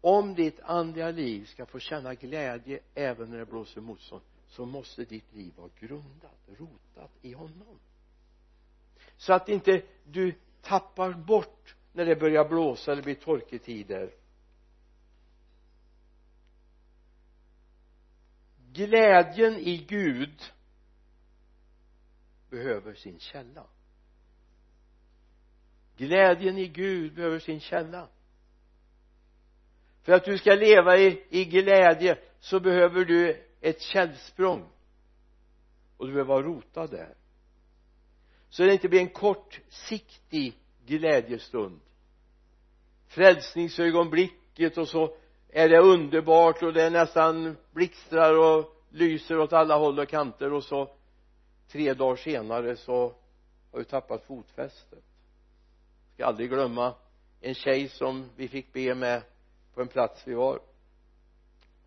Om 0.00 0.34
ditt 0.34 0.60
andliga 0.60 1.10
liv 1.10 1.44
ska 1.44 1.66
få 1.66 1.78
känna 1.78 2.14
glädje 2.14 2.80
även 2.94 3.30
när 3.30 3.38
det 3.38 3.46
blåser 3.46 3.80
motstånd 3.80 4.22
så 4.48 4.66
måste 4.66 5.04
ditt 5.04 5.32
liv 5.32 5.52
vara 5.56 5.70
grundat, 5.80 6.38
rotat 6.58 7.10
i 7.22 7.32
honom. 7.32 7.78
Så 9.16 9.32
att 9.32 9.48
inte 9.48 9.82
du 10.04 10.34
tappar 10.62 11.12
bort 11.12 11.74
när 11.92 12.04
det 12.04 12.16
börjar 12.16 12.48
blåsa 12.48 12.92
eller 12.92 13.02
blir 13.02 13.14
torketider. 13.14 14.14
Glädjen 18.72 19.56
i 19.56 19.76
Gud 19.76 20.42
behöver 22.50 22.94
sin 22.94 23.18
källa. 23.18 23.66
Glädjen 25.96 26.58
i 26.58 26.68
Gud 26.68 27.14
behöver 27.14 27.38
sin 27.38 27.60
källa. 27.60 28.08
För 30.02 30.12
att 30.12 30.24
du 30.24 30.38
ska 30.38 30.54
leva 30.54 30.96
i, 30.96 31.24
i 31.28 31.44
glädje 31.44 32.18
så 32.40 32.60
behöver 32.60 33.04
du 33.04 33.46
ett 33.60 33.80
källsprång. 33.80 34.68
Och 35.96 36.06
du 36.06 36.12
behöver 36.12 36.28
vara 36.34 36.42
rotad 36.42 36.90
där. 36.90 37.14
Så 38.48 38.62
det 38.62 38.72
inte 38.72 38.88
blir 38.88 39.00
en 39.00 39.08
kortsiktig 39.08 40.58
glädjestund. 40.86 41.80
Frälsningsögonblicket 43.06 44.78
och 44.78 44.88
så 44.88 45.16
är 45.48 45.68
det 45.68 45.78
underbart 45.78 46.62
och 46.62 46.72
det 46.72 46.82
är 46.82 46.90
nästan 46.90 47.56
blixtrar 47.72 48.38
och 48.38 48.76
lyser 48.90 49.38
åt 49.38 49.52
alla 49.52 49.76
håll 49.76 49.98
och 49.98 50.08
kanter 50.08 50.52
och 50.52 50.64
så 50.64 50.96
tre 51.70 51.94
dagar 51.94 52.16
senare 52.16 52.76
så 52.76 53.14
har 53.72 53.78
vi 53.78 53.84
tappat 53.84 54.24
fotfästet. 54.24 55.04
Jag 56.06 56.14
ska 56.14 56.26
aldrig 56.26 56.50
glömma 56.50 56.94
en 57.40 57.54
tjej 57.54 57.88
som 57.88 58.30
vi 58.36 58.48
fick 58.48 58.72
be 58.72 58.94
med 58.94 59.22
på 59.74 59.80
en 59.80 59.88
plats 59.88 60.22
vi 60.26 60.34
var. 60.34 60.60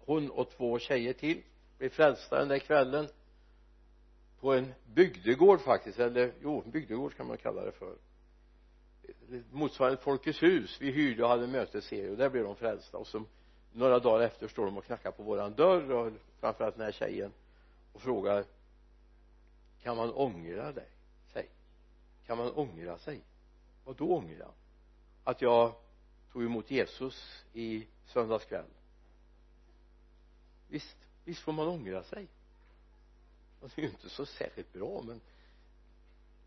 Hon 0.05 0.31
och 0.31 0.49
två 0.49 0.79
tjejer 0.79 1.13
till 1.13 1.41
blev 1.77 1.89
frälsta 1.89 2.39
den 2.39 2.47
där 2.47 2.59
kvällen 2.59 3.07
på 4.39 4.53
en 4.53 4.73
bygdegård 4.85 5.61
faktiskt 5.61 5.99
eller 5.99 6.33
jo 6.41 6.63
bygdegård 6.65 7.15
kan 7.15 7.27
man 7.27 7.37
kalla 7.37 7.65
det 7.65 7.71
för. 7.71 7.95
Motsvarande 9.51 10.01
Folkets 10.01 10.43
hus. 10.43 10.77
Vi 10.81 10.91
hyrde 10.91 11.23
och 11.23 11.29
hade 11.29 11.47
mötesserie 11.47 12.09
och 12.09 12.17
där 12.17 12.29
blev 12.29 12.43
de 12.43 12.55
frälsta. 12.55 12.97
Och 12.97 13.07
så 13.07 13.23
några 13.71 13.99
dagar 13.99 14.25
efter 14.25 14.47
står 14.47 14.65
de 14.65 14.77
och 14.77 14.85
knackar 14.85 15.11
på 15.11 15.23
våran 15.23 15.53
dörr 15.53 15.91
och 15.91 16.13
framförallt 16.39 16.75
den 16.75 16.85
här 16.85 16.91
tjejen 16.91 17.31
och 17.93 18.01
frågar 18.01 18.45
kan 19.83 19.97
man 19.97 20.13
ångra 20.13 20.71
dig? 20.71 20.87
Sig 21.33 21.49
kan 22.25 22.37
man 22.37 22.51
ångra 22.51 22.97
sig? 22.97 23.21
Vad 23.85 23.95
då 23.95 24.15
ångra? 24.15 24.47
Att 25.23 25.41
jag 25.41 25.75
tog 26.31 26.43
emot 26.43 26.71
Jesus 26.71 27.45
i 27.53 27.87
söndags 28.05 28.45
kväll? 28.45 28.65
Visst 30.67 30.97
visst 31.25 31.41
får 31.41 31.51
man 31.51 31.67
ångra 31.67 32.03
sig. 32.03 32.27
Det 33.61 33.77
är 33.77 33.81
ju 33.81 33.89
inte 33.89 34.09
så 34.09 34.25
särskilt 34.25 34.73
bra 34.73 35.01
men 35.05 35.21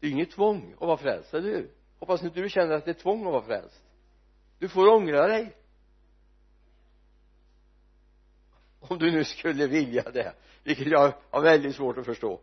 det 0.01 0.07
är 0.07 0.11
inget 0.11 0.31
tvång 0.31 0.73
att 0.73 0.81
vara 0.81 0.97
frälst, 0.97 1.35
eller 1.35 1.49
hur? 1.49 1.71
Hoppas 1.99 2.23
inte 2.23 2.41
du 2.41 2.49
känner 2.49 2.75
att 2.75 2.85
det 2.85 2.91
är 2.91 2.95
tvång 2.95 3.27
att 3.27 3.33
vara 3.33 3.43
frälst. 3.43 3.83
Du 4.59 4.69
får 4.69 4.89
ångra 4.89 5.27
dig. 5.27 5.57
Om 8.81 8.99
du 8.99 9.11
nu 9.11 9.25
skulle 9.25 9.67
vilja 9.67 10.11
det 10.11 10.35
vilket 10.63 10.87
jag 10.87 11.13
har 11.31 11.43
väldigt 11.43 11.77
svårt 11.77 11.99
att 11.99 12.07
förstå 12.07 12.41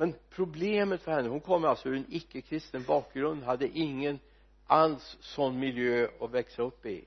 men 0.00 0.14
problemet 0.30 1.02
för 1.02 1.12
henne 1.12 1.28
hon 1.28 1.40
kommer 1.40 1.68
alltså 1.68 1.88
ur 1.88 1.96
en 1.96 2.06
icke-kristen 2.08 2.82
bakgrund 2.82 3.42
hade 3.42 3.68
ingen 3.68 4.18
alls 4.66 5.16
sån 5.20 5.58
miljö 5.58 6.08
att 6.20 6.30
växa 6.30 6.62
upp 6.62 6.86
i. 6.86 7.04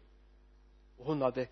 Och 0.98 1.06
hon 1.06 1.22
hade 1.22 1.48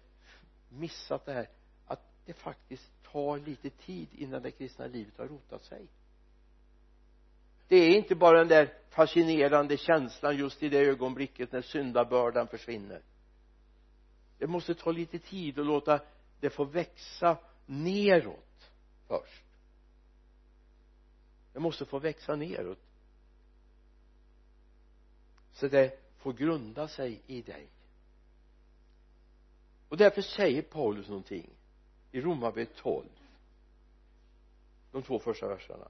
missat 0.70 1.26
det 1.26 1.34
här 1.34 1.50
att 1.86 2.00
det 2.26 2.34
faktiskt 2.34 2.92
tar 3.12 3.40
lite 3.40 3.70
tid 3.70 4.08
innan 4.12 4.42
det 4.42 4.52
kristna 4.52 4.88
livet 4.88 5.18
har 5.18 5.28
rotat 5.28 5.64
sig. 5.64 5.88
Det 7.68 7.76
är 7.76 7.96
inte 7.98 8.16
bara 8.16 8.38
den 8.38 8.48
där 8.48 8.74
fascinerande 8.90 9.78
känslan 9.78 10.38
just 10.38 10.64
i 10.64 10.70
det 10.70 10.80
ögonblicket 10.80 11.52
när 11.52 11.62
syndabördan 11.62 12.48
försvinner. 12.48 13.02
Det 14.38 14.48
måste 14.48 14.76
ta 14.76 14.92
lite 14.92 15.20
tid 15.20 15.60
och 15.60 15.66
låta 15.66 16.00
det 16.40 16.50
få 16.50 16.64
växa 16.64 17.38
neråt 17.66 18.72
först 19.08 19.51
det 21.54 21.60
måste 21.60 21.86
få 21.86 22.00
växa 22.00 22.36
neråt. 22.36 22.80
Så 25.52 25.68
det 25.68 26.00
får 26.18 26.34
grunda 26.34 26.88
sig 26.88 27.22
i 27.28 27.42
dig. 27.42 27.68
Och 29.90 29.98
därför 29.98 30.22
säger 30.22 30.62
Paulus 30.62 31.08
någonting 31.08 31.50
i 32.12 32.22
Romarbrevet 32.22 32.76
12 32.76 33.06
de 34.92 35.04
två 35.04 35.20
första 35.20 35.48
verserna. 35.48 35.88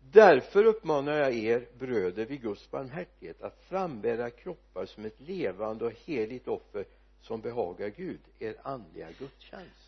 Därför 0.00 0.64
uppmanar 0.64 1.12
jag 1.12 1.34
er 1.34 1.68
bröder 1.78 2.26
vid 2.26 2.42
Guds 2.42 2.70
barmhärtighet 2.70 3.42
att 3.42 3.64
frambära 3.64 4.30
kroppar 4.30 4.86
som 4.86 5.04
ett 5.04 5.20
levande 5.20 5.84
och 5.84 5.92
heligt 5.92 6.48
offer 6.48 6.84
som 7.20 7.40
behagar 7.40 7.88
Gud 7.88 8.20
er 8.38 8.56
andliga 8.62 9.08
gudstjänst 9.18 9.85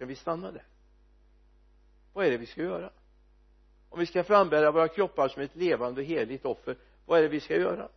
kan 0.00 0.08
vi 0.08 0.16
stanna 0.16 0.52
där? 0.52 0.64
Vad 2.12 2.26
är 2.26 2.30
det 2.30 2.36
vi 2.36 2.46
ska 2.46 2.62
göra? 2.62 2.90
Om 3.88 3.98
vi 3.98 4.06
ska 4.06 4.24
frambära 4.24 4.70
våra 4.70 4.88
kroppar 4.88 5.28
som 5.28 5.42
ett 5.42 5.56
levande 5.56 6.00
och 6.00 6.06
heligt 6.06 6.44
offer 6.44 6.76
vad 7.06 7.18
är 7.18 7.22
det 7.22 7.28
vi 7.28 7.40
ska 7.40 7.56
göra? 7.56 7.88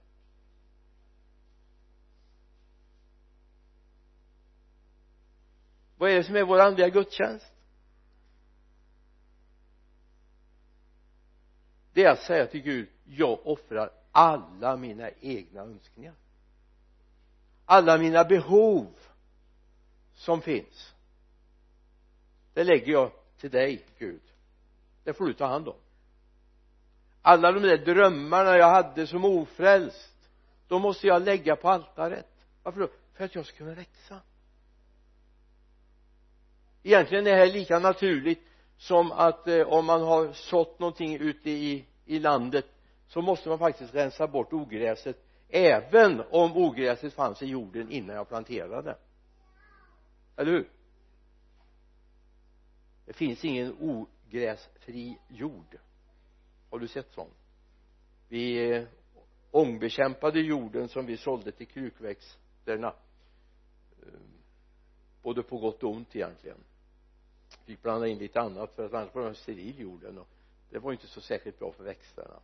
Vad 5.98 6.10
är 6.10 6.16
det 6.16 6.24
som 6.24 6.36
är 6.36 6.44
vår 6.44 6.60
andliga 6.60 6.89
gudstjänst? 6.89 7.54
Det 11.94 12.04
är 12.04 12.12
att 12.12 12.24
säga 12.24 12.48
till 12.48 12.62
Gud 12.62 12.89
jag 13.06 13.48
offrar 13.48 13.92
alla 14.12 14.78
mina 14.78 15.10
egna 15.22 15.62
önskningar. 15.62 16.13
Alla 17.66 17.98
mina 17.98 18.24
behov 18.24 18.88
som 20.13 20.42
finns 20.42 20.92
det 22.54 22.63
lägger 22.63 22.92
jag 22.92 23.12
till 23.38 23.50
dig 23.50 23.86
Gud. 23.98 24.22
Det 25.04 25.13
får 25.13 25.26
du 25.26 25.34
ta 25.34 25.46
hand 25.46 25.68
om. 25.68 25.76
Alla 27.22 27.52
de 27.52 27.60
där 27.60 27.78
drömmarna 27.78 28.58
jag 28.58 28.70
hade 28.70 29.08
som 29.08 29.26
ofrälst 29.26 30.13
de 30.68 30.82
måste 30.82 31.08
jag 31.08 31.22
lägga 31.22 31.56
på 31.56 31.70
altaret. 31.70 32.28
Varför 32.63 32.80
då? 32.80 32.88
För 33.13 33.26
att 33.26 33.36
jag 33.36 33.46
ska 33.46 33.58
kunna 33.58 33.74
växa. 33.74 34.20
Egentligen 36.84 37.28
är 37.28 37.32
det 37.32 37.38
här 37.38 37.54
lika 37.54 37.80
naturligt 37.80 38.42
som 38.78 39.12
att 39.12 39.48
eh, 39.48 39.68
om 39.68 39.86
man 39.86 40.02
har 40.02 40.34
sått 40.34 40.80
någonting 40.80 41.16
ute 41.16 41.50
i, 41.50 41.86
i 42.06 42.20
landet 42.20 42.66
så 43.08 43.22
måste 43.22 43.50
man 43.50 43.60
faktiskt 43.60 43.96
rensa 43.96 44.28
bort 44.28 44.54
ogräset 44.54 45.18
även 45.50 46.24
om 46.32 46.58
ogräset 46.58 47.13
fanns 47.13 47.42
i 47.42 47.46
jorden 47.46 47.92
innan 47.92 48.16
jag 48.16 48.30
planterade. 48.30 48.98
Eller 50.38 50.52
hur? 50.52 50.70
Det 53.06 53.13
finns 53.13 53.46
ingen 53.46 53.76
ogräsfri 53.80 55.18
jord. 55.28 55.78
Har 56.70 56.80
du 56.80 56.88
sett 56.88 57.12
sån? 57.12 57.30
Vi 58.28 58.72
eh, 58.72 58.88
ångbekämpade 59.52 60.39
jorden 60.39 60.89
som 60.89 61.06
vi 61.06 61.18
sålde 61.18 61.52
till 61.52 61.68
krukväxterna. 61.68 62.94
Ehm, 64.04 64.34
både 65.22 65.44
på 65.44 65.58
gott 65.58 65.84
och 65.84 65.92
ont 65.92 66.16
egentligen. 66.16 66.58
Fick 67.66 67.82
blanda 67.82 68.08
in 68.08 68.18
lite 68.18 68.42
annat 68.42 68.76
för 68.76 68.86
att 68.86 68.94
annars 68.94 69.16
var 69.16 69.30
det 69.30 69.36
steril 69.36 69.80
jorden 69.80 70.18
och 70.18 70.28
det 70.70 70.80
var 70.80 70.92
inte 70.92 71.08
så 71.08 71.22
särskilt 71.22 71.60
bra 71.60 71.72
för 71.72 71.84
växterna. 71.84 72.39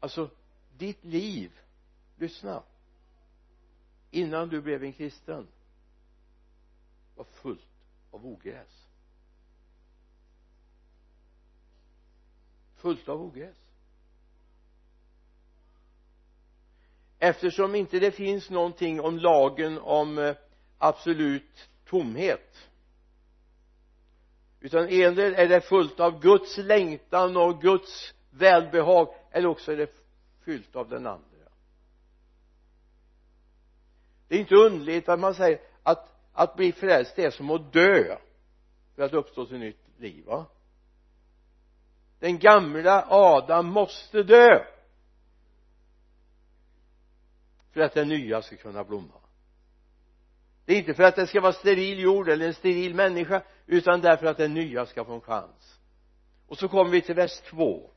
Alltså 0.00 0.30
ditt 0.78 1.04
liv 1.04 1.52
lyssna. 2.16 2.62
Innan 4.10 4.48
du 4.48 4.60
blev 4.60 4.84
en 4.84 4.92
kristen 4.92 5.48
var 7.16 7.24
fullt 7.24 7.71
av 8.12 8.26
ogräs. 8.26 8.88
Fullt 12.74 13.08
av 13.08 13.22
ogräs. 13.22 13.56
Eftersom 17.18 17.74
inte 17.74 17.98
det 17.98 18.10
finns 18.10 18.50
någonting 18.50 19.00
om 19.00 19.18
lagen 19.18 19.78
om 19.78 20.18
eh, 20.18 20.36
absolut 20.78 21.68
tomhet 21.84 22.68
utan 24.62 24.88
endera 24.88 25.36
är 25.36 25.48
det 25.48 25.60
fullt 25.60 26.00
av 26.00 26.20
Guds 26.20 26.58
längtan 26.58 27.36
och 27.36 27.62
Guds 27.62 28.14
välbehag 28.30 29.14
eller 29.30 29.48
också 29.48 29.72
är 29.72 29.76
det 29.76 29.94
fyllt 30.44 30.76
av 30.76 30.88
den 30.88 31.06
andra. 31.06 31.28
Det 34.28 34.34
är 34.34 34.40
inte 34.40 34.54
underligt 34.54 35.08
att 35.08 35.20
man 35.20 35.34
säger 35.34 35.60
att 35.82 36.11
att 36.32 36.56
bli 36.56 36.72
frälst 36.72 37.18
är 37.18 37.30
som 37.30 37.50
att 37.50 37.72
dö 37.72 38.16
för 38.96 39.02
att 39.02 39.12
uppstå 39.12 39.46
till 39.46 39.58
nytt 39.58 39.84
liv 39.98 40.24
va? 40.24 40.46
Den 42.18 42.38
gamla 42.38 43.06
Adam 43.08 43.66
måste 43.66 44.22
dö 44.22 44.64
för 47.72 47.80
att 47.80 47.94
den 47.94 48.08
nya 48.08 48.42
ska 48.42 48.56
kunna 48.56 48.84
blomma. 48.84 49.14
Det 50.64 50.72
är 50.72 50.78
inte 50.78 50.94
för 50.94 51.02
att 51.02 51.16
det 51.16 51.26
ska 51.26 51.40
vara 51.40 51.52
steril 51.52 51.98
jord 52.00 52.28
eller 52.28 52.46
en 52.46 52.54
steril 52.54 52.94
människa 52.94 53.42
utan 53.66 54.00
därför 54.00 54.26
att 54.26 54.36
den 54.36 54.54
nya 54.54 54.86
ska 54.86 55.04
få 55.04 55.12
en 55.12 55.20
chans. 55.20 55.80
Och 56.46 56.58
så 56.58 56.68
kommer 56.68 56.90
vi 56.90 57.00
till 57.00 57.14
vers 57.14 57.40
2 57.40 57.90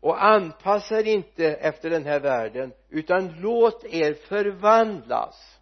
och 0.00 0.24
anpassa 0.24 0.98
er 0.98 1.04
inte 1.04 1.46
efter 1.46 1.90
den 1.90 2.04
här 2.04 2.20
världen 2.20 2.72
utan 2.88 3.40
låt 3.40 3.84
er 3.84 4.14
förvandlas 4.14 5.59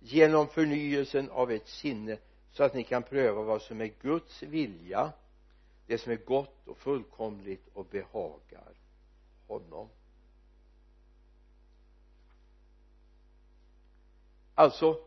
genom 0.00 0.48
förnyelsen 0.48 1.30
av 1.30 1.50
ett 1.50 1.68
sinne 1.68 2.18
så 2.52 2.64
att 2.64 2.74
ni 2.74 2.84
kan 2.84 3.02
pröva 3.02 3.42
vad 3.42 3.62
som 3.62 3.80
är 3.80 3.92
Guds 4.02 4.42
vilja 4.42 5.12
det 5.86 5.98
som 5.98 6.12
är 6.12 6.16
gott 6.16 6.68
och 6.68 6.78
fullkomligt 6.78 7.68
och 7.74 7.86
behagar 7.86 8.74
honom. 9.46 9.88
Alltså 14.54 15.04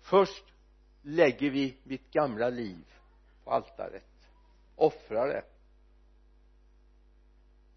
först 0.00 0.44
lägger 1.02 1.50
vi 1.50 1.76
mitt 1.82 2.10
gamla 2.10 2.48
liv 2.48 2.84
på 3.44 3.50
altaret 3.50 4.28
offrar 4.76 5.28
det. 5.28 5.44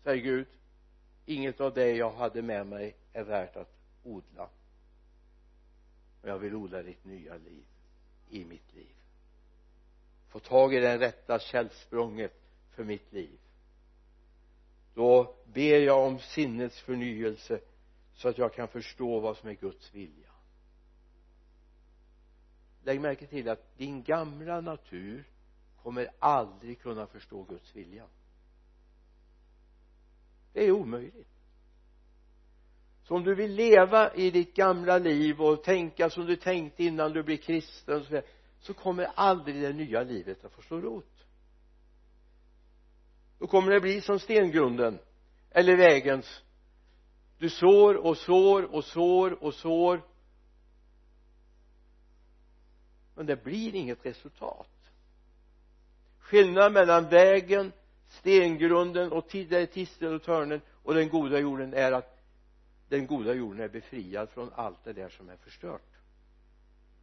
Säger 0.03 0.23
Gud 0.23 0.47
inget 1.25 1.61
av 1.61 1.73
det 1.73 1.91
jag 1.91 2.11
hade 2.11 2.41
med 2.41 2.67
mig 2.67 2.95
är 3.13 3.23
värt 3.23 3.55
att 3.55 3.73
odla 4.03 4.49
och 6.27 6.33
jag 6.33 6.39
vill 6.39 6.55
odla 6.55 6.83
ditt 6.83 7.05
nya 7.05 7.37
liv 7.37 7.65
i 8.29 8.45
mitt 8.45 8.73
liv. 8.73 8.95
Få 10.27 10.39
tag 10.39 10.73
i 10.73 10.79
det 10.79 10.97
rätta 10.99 11.39
källsprånget 11.39 12.33
för 12.69 12.83
mitt 12.83 13.13
liv. 13.13 13.39
Då 14.93 15.35
ber 15.45 15.79
jag 15.79 16.07
om 16.07 16.19
sinnets 16.19 16.81
förnyelse 16.81 17.59
så 18.13 18.29
att 18.29 18.37
jag 18.37 18.53
kan 18.53 18.67
förstå 18.67 19.19
vad 19.19 19.37
som 19.37 19.49
är 19.49 19.53
Guds 19.53 19.93
vilja. 19.93 20.29
Lägg 22.83 23.01
märke 23.01 23.27
till 23.27 23.49
att 23.49 23.77
din 23.77 24.03
gamla 24.03 24.61
natur 24.61 25.23
kommer 25.83 26.09
aldrig 26.19 26.81
kunna 26.81 27.07
förstå 27.07 27.43
Guds 27.43 27.75
vilja. 27.75 28.07
Det 30.53 30.65
är 30.65 30.71
omöjligt 30.71 31.36
så 33.07 33.15
om 33.15 33.23
du 33.23 33.35
vill 33.35 33.51
leva 33.51 34.13
i 34.13 34.31
ditt 34.31 34.53
gamla 34.53 34.97
liv 34.97 35.41
och 35.41 35.63
tänka 35.63 36.09
som 36.09 36.25
du 36.25 36.35
tänkte 36.35 36.83
innan 36.83 37.13
du 37.13 37.23
blev 37.23 37.37
kristen 37.37 38.03
så, 38.03 38.21
så 38.59 38.73
kommer 38.73 39.07
aldrig 39.15 39.61
det 39.61 39.73
nya 39.73 40.03
livet 40.03 40.45
att 40.45 40.51
få 40.51 40.61
slå 40.61 40.81
rot. 40.81 41.25
Då 43.39 43.47
kommer 43.47 43.71
det 43.71 43.79
bli 43.79 44.01
som 44.01 44.19
stengrunden 44.19 44.99
eller 45.51 45.77
vägens. 45.77 46.43
Du 47.37 47.49
sår 47.49 47.95
och 47.95 48.17
sår 48.17 48.75
och 48.75 48.85
sår 48.85 49.43
och 49.43 49.53
sår. 49.53 50.01
Men 53.15 53.25
det 53.25 53.43
blir 53.43 53.75
inget 53.75 54.05
resultat. 54.05 54.91
Skillnaden 56.19 56.73
mellan 56.73 57.09
vägen 57.09 57.71
stengrunden 58.07 59.11
och 59.11 59.27
tidigare 59.27 59.65
tistel 59.65 60.13
och 60.13 60.23
törnen 60.23 60.61
och 60.83 60.93
den 60.93 61.09
goda 61.09 61.39
jorden 61.39 61.73
är 61.73 61.91
att 61.91 62.16
den 62.89 63.07
goda 63.07 63.33
jorden 63.33 63.61
är 63.61 63.67
befriad 63.67 64.29
från 64.29 64.53
allt 64.53 64.83
det 64.83 64.93
där 64.93 65.09
som 65.09 65.29
är 65.29 65.37
förstört. 65.37 65.97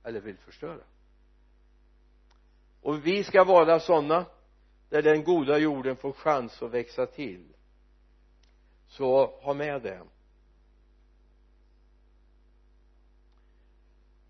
Eller 0.05 0.21
vill 0.21 0.37
förstöra. 0.37 0.85
Och 2.81 3.07
vi 3.07 3.25
ska 3.25 3.45
vara 3.45 3.81
sådana 3.81 4.27
där 4.89 5.03
den 5.03 5.25
goda 5.25 5.59
jorden 5.59 5.97
får 5.97 6.13
chans 6.13 6.63
att 6.63 6.71
växa 6.71 7.07
till. 7.07 7.45
Så 8.89 9.27
ha 9.27 9.55
med 9.55 9.83
det. 9.83 10.03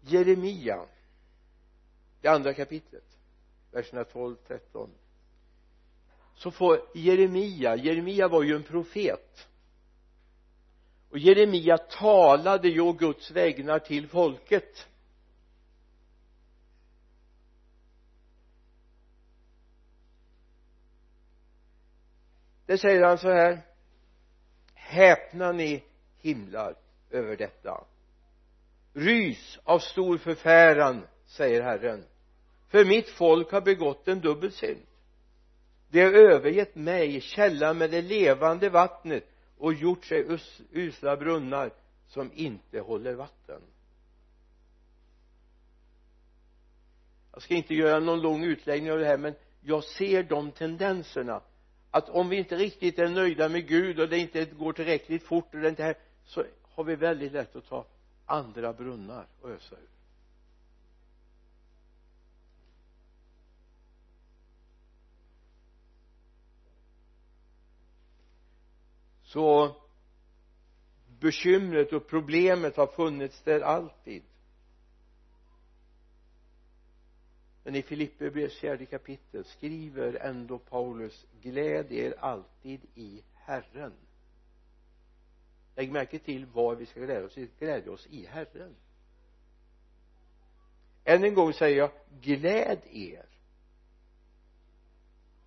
Jeremia 0.00 0.86
det 2.24 2.28
andra 2.28 2.54
kapitlet 2.54 3.18
verserna 3.72 4.04
12, 4.04 4.36
13 4.46 4.90
så 6.34 6.50
får 6.50 6.80
Jeremia, 6.94 7.76
Jeremia 7.76 8.28
var 8.28 8.42
ju 8.42 8.56
en 8.56 8.62
profet 8.62 9.48
och 11.14 11.20
Jeremia 11.20 11.78
talade 11.78 12.68
ju 12.68 12.92
Guds 12.92 13.30
vägnar 13.30 13.78
till 13.78 14.08
folket. 14.08 14.88
Det 22.66 22.78
säger 22.78 23.04
han 23.04 23.18
så 23.18 23.30
här. 23.30 23.60
Häpna 24.74 25.52
ni 25.52 25.84
himlar 26.20 26.74
över 27.10 27.36
detta. 27.36 27.84
Rys 28.92 29.58
av 29.64 29.78
stor 29.78 30.18
förfäran 30.18 31.06
säger 31.26 31.62
Herren. 31.62 32.04
För 32.68 32.84
mitt 32.84 33.08
folk 33.08 33.52
har 33.52 33.60
begått 33.60 34.08
en 34.08 34.20
dubbel 34.20 34.52
synd 34.52 34.86
de 35.94 36.02
har 36.02 36.12
övergett 36.12 36.74
mig 36.74 37.20
källan 37.20 37.78
med 37.78 37.90
det 37.90 38.02
levande 38.02 38.70
vattnet 38.70 39.24
och 39.64 39.74
gjort 39.74 40.04
sig 40.04 40.20
us 40.20 40.60
usla 40.72 41.16
brunnar 41.16 41.70
som 42.06 42.30
inte 42.34 42.80
håller 42.80 43.14
vatten. 43.14 43.62
Jag 47.32 47.42
ska 47.42 47.54
inte 47.54 47.74
göra 47.74 48.00
någon 48.00 48.20
lång 48.20 48.44
utläggning 48.44 48.92
av 48.92 48.98
det 48.98 49.04
här 49.04 49.16
men 49.18 49.34
jag 49.60 49.84
ser 49.84 50.22
de 50.22 50.52
tendenserna. 50.52 51.40
Att 51.90 52.08
om 52.08 52.28
vi 52.28 52.36
inte 52.36 52.56
riktigt 52.56 52.98
är 52.98 53.08
nöjda 53.08 53.48
med 53.48 53.68
Gud 53.68 54.00
och 54.00 54.08
det 54.08 54.18
inte 54.18 54.44
går 54.44 54.72
tillräckligt 54.72 55.22
fort 55.22 55.54
och 55.54 55.60
det 55.60 55.68
inte 55.68 55.82
här 55.82 55.94
så 56.24 56.44
har 56.62 56.84
vi 56.84 56.96
väldigt 56.96 57.32
lätt 57.32 57.56
att 57.56 57.68
ta 57.68 57.86
andra 58.26 58.72
brunnar 58.72 59.26
och 59.40 59.50
ösa 59.50 59.76
ur 59.76 59.93
så 69.34 69.76
bekymret 71.20 71.92
och 71.92 72.06
problemet 72.06 72.76
har 72.76 72.86
funnits 72.86 73.42
där 73.42 73.60
alltid. 73.60 74.22
Men 77.64 77.74
i 77.74 77.82
Filipperbrevets 77.82 78.58
fjärde 78.58 78.86
kapitel 78.86 79.44
skriver 79.44 80.14
ändå 80.14 80.58
Paulus 80.58 81.26
gläd 81.42 81.92
er 81.92 82.14
alltid 82.18 82.80
i 82.94 83.22
Herren. 83.34 83.92
Lägg 85.76 85.92
märke 85.92 86.18
till 86.18 86.46
vad 86.46 86.78
vi 86.78 86.86
ska 86.86 87.00
glädja 87.00 87.26
oss 87.26 87.38
i. 87.38 87.50
Glädja 87.58 87.92
oss 87.92 88.06
i 88.06 88.26
Herren. 88.26 88.74
Än 91.04 91.24
en 91.24 91.34
gång 91.34 91.52
säger 91.52 91.78
jag 91.78 91.90
gläd 92.20 92.80
er. 92.92 93.26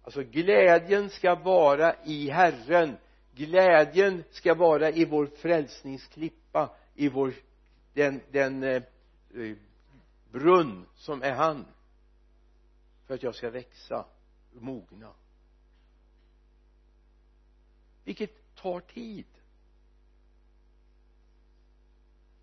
Alltså 0.03 0.23
glädjen 0.23 1.09
ska 1.09 1.35
vara 1.35 1.95
i 2.05 2.29
Herren 2.29 2.97
glädjen 3.37 4.23
ska 4.31 4.53
vara 4.53 4.91
i 4.91 5.05
vår 5.05 5.25
frälsningsklippa 5.25 6.75
i 6.95 7.09
vår 7.09 7.33
den, 7.93 8.21
den 8.31 8.63
eh, 8.63 8.83
eh, 9.35 9.57
brunn 10.31 10.85
som 10.95 11.23
är 11.23 11.33
han. 11.33 11.65
För 13.05 13.13
att 13.13 13.23
jag 13.23 13.35
ska 13.35 13.49
växa 13.49 14.05
och 14.55 14.61
mogna. 14.61 15.13
Vilket 18.03 18.55
tar 18.55 18.79
tid. 18.79 19.25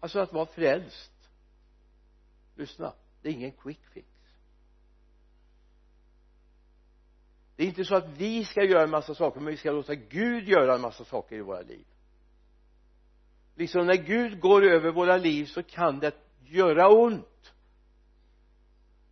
Alltså 0.01 0.19
att 0.19 0.33
vara 0.33 0.47
frälst. 0.47 1.13
Lyssna 2.57 2.93
det 3.25 3.31
är 3.31 3.33
ingen 3.33 3.53
quick 3.53 3.87
fix. 3.87 4.09
Det 7.57 7.63
är 7.63 7.67
inte 7.67 7.85
så 7.85 7.95
att 7.95 8.09
vi 8.17 8.45
ska 8.45 8.65
göra 8.65 8.83
en 8.83 8.91
massa 8.91 9.15
saker 9.15 9.41
men 9.41 9.51
vi 9.51 9.57
ska 9.57 9.73
låta 9.73 9.95
Gud 9.95 10.49
göra 10.49 10.75
en 10.75 10.81
massa 10.81 11.05
saker 11.05 11.37
i 11.37 11.41
våra 11.41 11.61
liv. 11.61 11.85
Liksom 13.55 13.87
när 13.87 13.95
Gud 13.95 14.41
går 14.41 14.65
över 14.65 14.91
våra 14.93 15.17
liv 15.17 15.45
så 15.45 15.63
kan 15.63 15.99
det 15.99 16.15
göra 16.45 16.89
ont. 16.89 17.53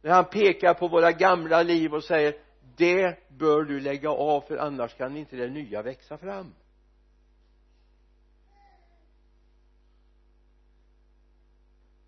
När 0.02 0.11
han 0.11 0.24
pekar 0.24 0.74
på 0.74 0.88
våra 0.88 1.12
gamla 1.12 1.62
liv 1.62 1.94
och 1.94 2.05
säger 2.05 2.35
det 2.76 3.28
bör 3.28 3.62
du 3.62 3.81
lägga 3.81 4.11
av 4.11 4.40
för 4.40 4.57
annars 4.57 4.94
kan 4.94 5.16
inte 5.16 5.37
det 5.37 5.48
nya 5.48 5.83
växa 5.83 6.18
fram. 6.18 6.55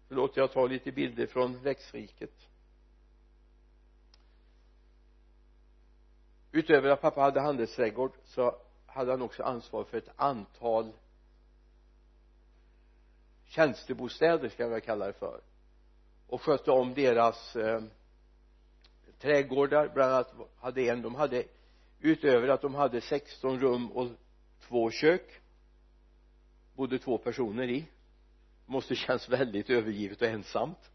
Förlåt 0.09 0.37
jag 0.37 0.53
tar 0.53 0.69
lite 0.69 0.93
bilder 0.93 1.27
från 1.27 1.63
växtriket. 1.63 2.49
Utöver 6.55 6.89
att 6.91 7.01
pappa 7.01 7.21
hade 7.21 7.41
handelsträdgård 7.41 8.13
så 8.25 8.57
hade 8.87 9.11
han 9.11 9.23
också 9.23 9.43
ansvar 9.43 9.85
för 9.85 9.99
ett 9.99 10.09
antal 10.17 10.93
tjänstebostäder 13.45 14.49
ska 14.49 14.63
jag 14.63 14.71
väl 14.71 14.81
kalla 14.81 15.07
det 15.07 15.13
för 15.13 15.41
och 16.27 16.43
skötte 16.43 16.71
om 16.71 16.95
deras 16.95 17.57
eh, 17.57 17.83
trädgårdar. 19.19 19.91
Bland 19.95 20.13
annat 20.13 20.35
hade 20.57 20.83
en 20.83 21.03
de 21.03 21.15
hade 21.15 21.45
utöver 22.01 22.49
att 22.49 22.63
de 22.63 22.75
hade 22.75 23.01
16 23.01 23.61
rum 23.61 23.93
och 23.93 24.09
två 24.69 24.91
kök 24.91 25.41
bodde 26.75 26.99
två 26.99 27.19
personer 27.19 27.71
i 27.71 27.85
måste 28.67 28.95
känns 28.95 29.29
väldigt 29.29 29.71
övergivet 29.71 30.23
och 30.23 30.29
ensamt 30.29 30.91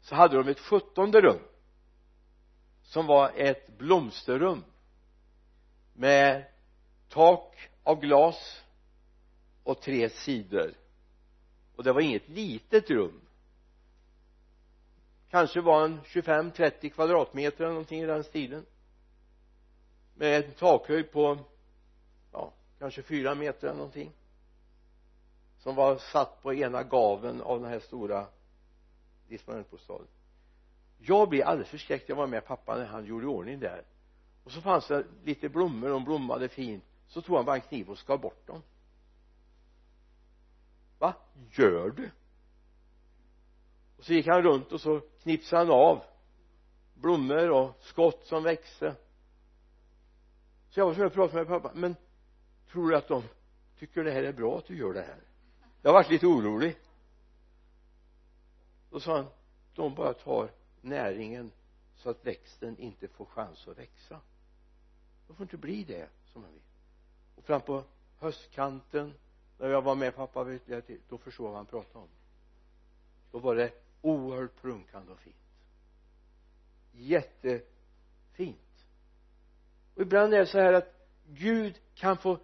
så 0.00 0.14
hade 0.14 0.36
de 0.36 0.48
ett 0.48 0.60
sjuttonde 0.60 1.20
rum 1.20 1.40
som 2.82 3.06
var 3.06 3.32
ett 3.36 3.78
blomsterrum 3.78 4.64
med 5.96 6.44
tak 7.08 7.70
av 7.82 8.00
glas 8.00 8.64
och 9.62 9.80
tre 9.80 10.10
sidor. 10.10 10.74
Och 11.76 11.84
det 11.84 11.92
var 11.92 12.00
inget 12.00 12.28
litet 12.28 12.90
rum. 12.90 13.20
Kanske 15.30 15.60
var 15.60 15.84
en 15.84 16.00
25-30 16.00 16.88
kvadratmeter 16.88 17.64
eller 17.64 17.72
någonting 17.72 18.00
i 18.00 18.06
den 18.06 18.24
stilen. 18.24 18.66
Med 20.14 20.44
en 20.44 20.52
takhöjd 20.52 21.12
på 21.12 21.38
ja 22.32 22.52
kanske 22.78 23.02
fyra 23.02 23.34
meter 23.34 23.66
eller 23.66 23.76
någonting. 23.76 24.12
Som 25.58 25.74
var 25.74 25.96
satt 25.96 26.42
på 26.42 26.54
ena 26.54 26.82
gaven 26.82 27.42
av 27.42 27.60
den 27.60 27.70
här 27.70 27.80
stora 27.80 28.26
disponentbostaden 29.28 30.06
jag 30.98 31.28
blev 31.28 31.46
alldeles 31.46 31.68
förskräckt. 31.68 32.08
Jag 32.08 32.16
var 32.16 32.26
med 32.26 32.44
pappa 32.44 32.76
när 32.76 32.84
han 32.84 33.04
gjorde 33.04 33.24
i 33.24 33.28
ordning 33.28 33.60
där 33.60 33.82
och 34.46 34.52
så 34.52 34.60
fanns 34.60 34.88
det 34.88 35.06
lite 35.24 35.48
blommor 35.48 35.88
de 35.88 36.04
blommade 36.04 36.48
fint. 36.48 36.84
Så 37.06 37.22
tog 37.22 37.36
han 37.36 37.44
bara 37.44 37.56
en 37.56 37.62
kniv 37.62 37.90
och 37.90 37.98
skar 37.98 38.18
bort 38.18 38.46
dem. 38.46 38.62
Va? 40.98 41.14
Gör 41.50 41.90
du? 41.90 42.10
Och 43.96 44.04
så 44.04 44.12
gick 44.12 44.26
han 44.26 44.42
runt 44.42 44.72
och 44.72 44.80
så 44.80 45.00
knipsade 45.22 45.62
han 45.62 45.70
av 45.70 46.02
blommor 46.94 47.50
och 47.50 47.76
skott 47.80 48.26
som 48.26 48.42
växte. 48.42 48.94
Så 50.70 50.80
jag 50.80 50.86
var 50.86 50.94
tvungen 50.94 51.06
att 51.06 51.14
prata 51.14 51.36
med 51.36 51.48
pappa. 51.48 51.70
Men 51.74 51.96
tror 52.72 52.90
du 52.90 52.96
att 52.96 53.08
de 53.08 53.22
tycker 53.78 54.04
det 54.04 54.12
här 54.12 54.22
är 54.22 54.32
bra 54.32 54.58
att 54.58 54.66
du 54.66 54.78
gör 54.78 54.92
det 54.92 55.02
här? 55.02 55.20
Jag 55.82 55.92
varit 55.92 56.10
lite 56.10 56.26
orolig. 56.26 56.76
Då 58.90 59.00
sa 59.00 59.16
han 59.16 59.26
de 59.74 59.94
bara 59.94 60.14
tar 60.14 60.50
näringen 60.80 61.52
så 61.96 62.10
att 62.10 62.26
växten 62.26 62.78
inte 62.78 63.08
får 63.08 63.24
chans 63.24 63.68
att 63.68 63.78
växa 63.78 64.20
de 65.26 65.36
får 65.36 65.44
inte 65.44 65.56
bli 65.56 65.84
det 65.84 66.08
som 66.32 66.42
man 66.42 66.52
vill. 66.52 66.62
Och 67.36 67.44
fram 67.44 67.60
på 67.60 67.84
höstkanten 68.18 69.14
när 69.58 69.68
jag 69.68 69.82
var 69.82 69.94
med 69.94 70.16
pappa 70.16 70.44
vid 70.44 70.60
då 71.08 71.18
förstod 71.18 71.46
jag 71.46 71.50
vad 71.50 71.58
han 71.58 71.66
pratade 71.66 71.98
om 71.98 72.08
då 73.36 73.38
var 73.38 73.54
det 73.54 73.72
oerhört 74.02 74.62
prunkande 74.62 75.12
och 75.12 75.18
fint. 75.18 75.36
Jättefint. 76.92 78.86
Och 79.94 80.02
ibland 80.02 80.34
är 80.34 80.38
det 80.38 80.46
så 80.46 80.58
här 80.58 80.72
att 80.72 80.94
Gud 81.26 81.80
kan 81.94 82.16
få 82.16 82.38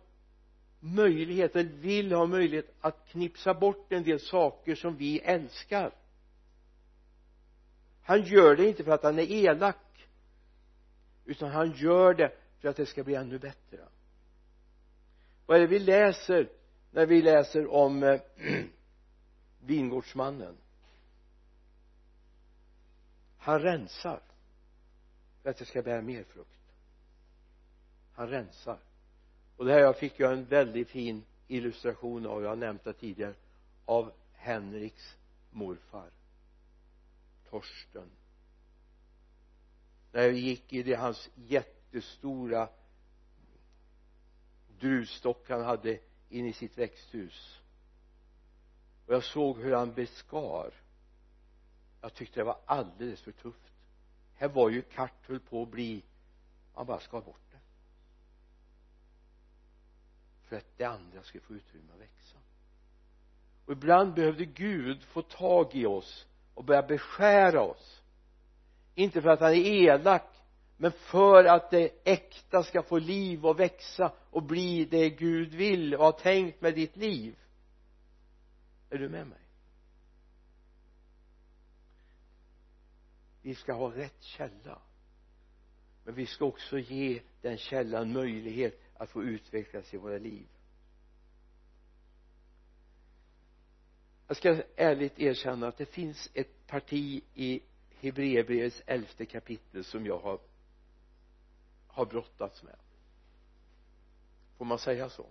möjlighet 0.81 1.57
eller 1.57 1.71
vill 1.71 2.13
ha 2.13 2.27
möjlighet 2.27 2.75
att 2.81 3.09
knipsa 3.09 3.55
bort 3.55 3.93
en 3.93 4.03
del 4.03 4.21
saker 4.21 4.75
som 4.75 4.97
vi 4.97 5.19
älskar. 5.19 5.95
Han 8.03 8.23
gör 8.23 8.57
det 8.57 8.69
inte 8.69 8.85
för 8.85 8.93
att 8.93 9.03
han 9.03 9.19
är 9.19 9.31
elak 9.31 10.09
utan 11.25 11.51
han 11.51 11.73
gör 11.73 12.15
det 12.15 12.33
för 12.63 12.69
att 12.69 12.77
det 12.77 12.87
ska 12.87 13.05
bli 13.05 13.15
ännu 13.15 13.39
bättre. 13.39 13.89
Vad 15.47 15.57
är 15.57 15.61
det 15.61 15.67
vi 15.67 15.79
läser 15.79 16.49
när 16.91 17.07
vi 17.07 17.23
läser 17.23 17.67
om 17.73 18.03
eh, 18.03 18.21
vingårdsmannen? 19.61 20.57
Han 23.39 23.61
rensar 23.61 24.21
för 25.43 25.51
att 25.51 25.57
det 25.57 25.65
ska 25.65 25.83
bära 25.83 26.03
mer 26.03 26.25
frukt. 26.25 26.75
Han 28.13 28.29
rensar. 28.29 28.79
Och 29.57 29.65
det 29.65 29.73
här 29.73 29.93
fick 29.93 30.21
jag 30.21 30.33
en 30.33 30.45
väldigt 30.45 30.89
fin 30.89 31.25
illustration 31.49 32.27
av 32.27 32.43
jag 32.43 32.49
har 32.49 32.57
nämnt 32.57 32.85
det 32.85 32.93
tidigare 32.93 33.35
av 33.85 34.13
Henriks 34.33 35.17
morfar 35.51 36.11
Torsten. 37.51 38.11
När 40.13 40.23
jag 40.23 40.33
gick 40.33 40.73
i 40.73 40.83
det 40.83 40.95
hans 40.95 41.31
jättestora 41.93 42.69
druvstock 44.79 45.49
han 45.49 45.65
hade 45.65 45.99
in 46.29 46.47
i 46.47 46.53
sitt 46.53 46.79
växthus. 46.79 47.61
Och 49.07 49.15
jag 49.15 49.25
såg 49.25 49.59
hur 49.59 49.75
han 49.75 49.95
beskar. 49.95 50.75
Jag 52.01 52.15
tyckte 52.15 52.41
det 52.41 52.45
var 52.45 52.61
alldeles 52.67 53.21
för 53.21 53.33
tufft. 53.33 53.73
Här 54.35 54.49
var 54.49 54.71
ju 54.71 54.83
kart 54.83 55.27
höll 55.27 55.41
på 55.41 55.63
att 55.63 55.69
bli 55.69 56.05
han 56.75 56.87
bara 56.87 57.01
skar 57.01 57.21
bort 57.21 57.51
det. 57.51 57.59
För 60.49 60.57
att 60.57 60.77
det 60.77 60.85
andra 60.85 61.23
skulle 61.23 61.45
få 61.45 61.55
utrymme 61.55 61.93
att 61.95 62.01
växa. 62.01 62.39
Och 63.67 63.73
ibland 63.73 64.15
behövde 64.15 64.45
Gud 64.45 65.03
få 65.03 65.23
tag 65.23 65.75
i 65.75 65.87
oss 65.87 66.27
och 66.55 66.65
börja 66.65 66.83
beskära 66.83 67.63
oss. 67.63 68.03
Inte 68.95 69.23
för 69.23 69.29
att 69.29 69.41
han 69.41 69.53
är 69.53 69.67
elak 69.67 70.32
men 70.83 70.93
för 70.93 71.45
att 71.45 71.71
det 71.71 71.91
äkta 72.05 72.63
ska 72.63 72.83
få 72.83 72.99
liv 72.99 73.47
och 73.47 73.61
växa 73.61 74.13
och 74.31 74.43
bli 74.43 74.85
det 74.85 75.11
Gud 75.11 75.55
vill 75.55 75.95
och 75.95 76.05
har 76.05 76.13
tänkt 76.13 76.61
med 76.61 76.75
ditt 76.75 76.97
liv. 76.97 77.39
Är 78.91 78.99
du 78.99 79.09
med 79.09 79.27
mig? 79.27 79.39
Vi 83.43 83.55
ska 83.55 83.73
ha 83.73 83.97
rätt 83.97 84.23
källa. 84.23 84.83
Men 86.05 86.15
vi 86.15 86.27
ska 86.27 86.45
också 86.45 86.79
ge 86.79 87.23
den 87.41 87.57
källan 87.57 88.13
möjlighet 88.13 88.81
att 88.95 89.11
få 89.11 89.23
utvecklas 89.23 89.95
i 89.95 89.97
våra 89.97 90.19
liv. 90.19 90.47
Jag 94.29 94.37
ska 94.37 94.63
ärligt 94.77 95.19
erkänna 95.19 95.69
att 95.69 95.79
det 95.79 95.87
finns 95.87 96.31
ett 96.35 96.67
parti 96.67 97.23
i 97.35 97.61
Hebreerbrevets 98.01 98.83
elfte 98.87 99.27
kapitel 99.27 99.85
som 99.85 100.07
jag 100.07 100.19
har 100.19 100.52
har 101.93 102.07
brottats 102.07 102.63
med. 102.63 102.77
Får 104.57 104.65
man 104.65 104.79
säga 104.79 105.11
så? 105.11 105.27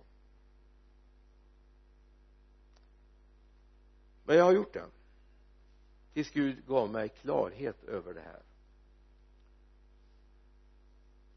Men 4.24 4.36
jag 4.36 4.44
har 4.44 4.52
gjort 4.52 4.72
det. 4.72 4.86
Tills 6.12 6.30
Gud 6.30 6.66
gav 6.66 6.90
mig 6.90 7.08
klarhet 7.08 7.84
över 7.84 8.14
det 8.14 8.20
här. 8.20 8.42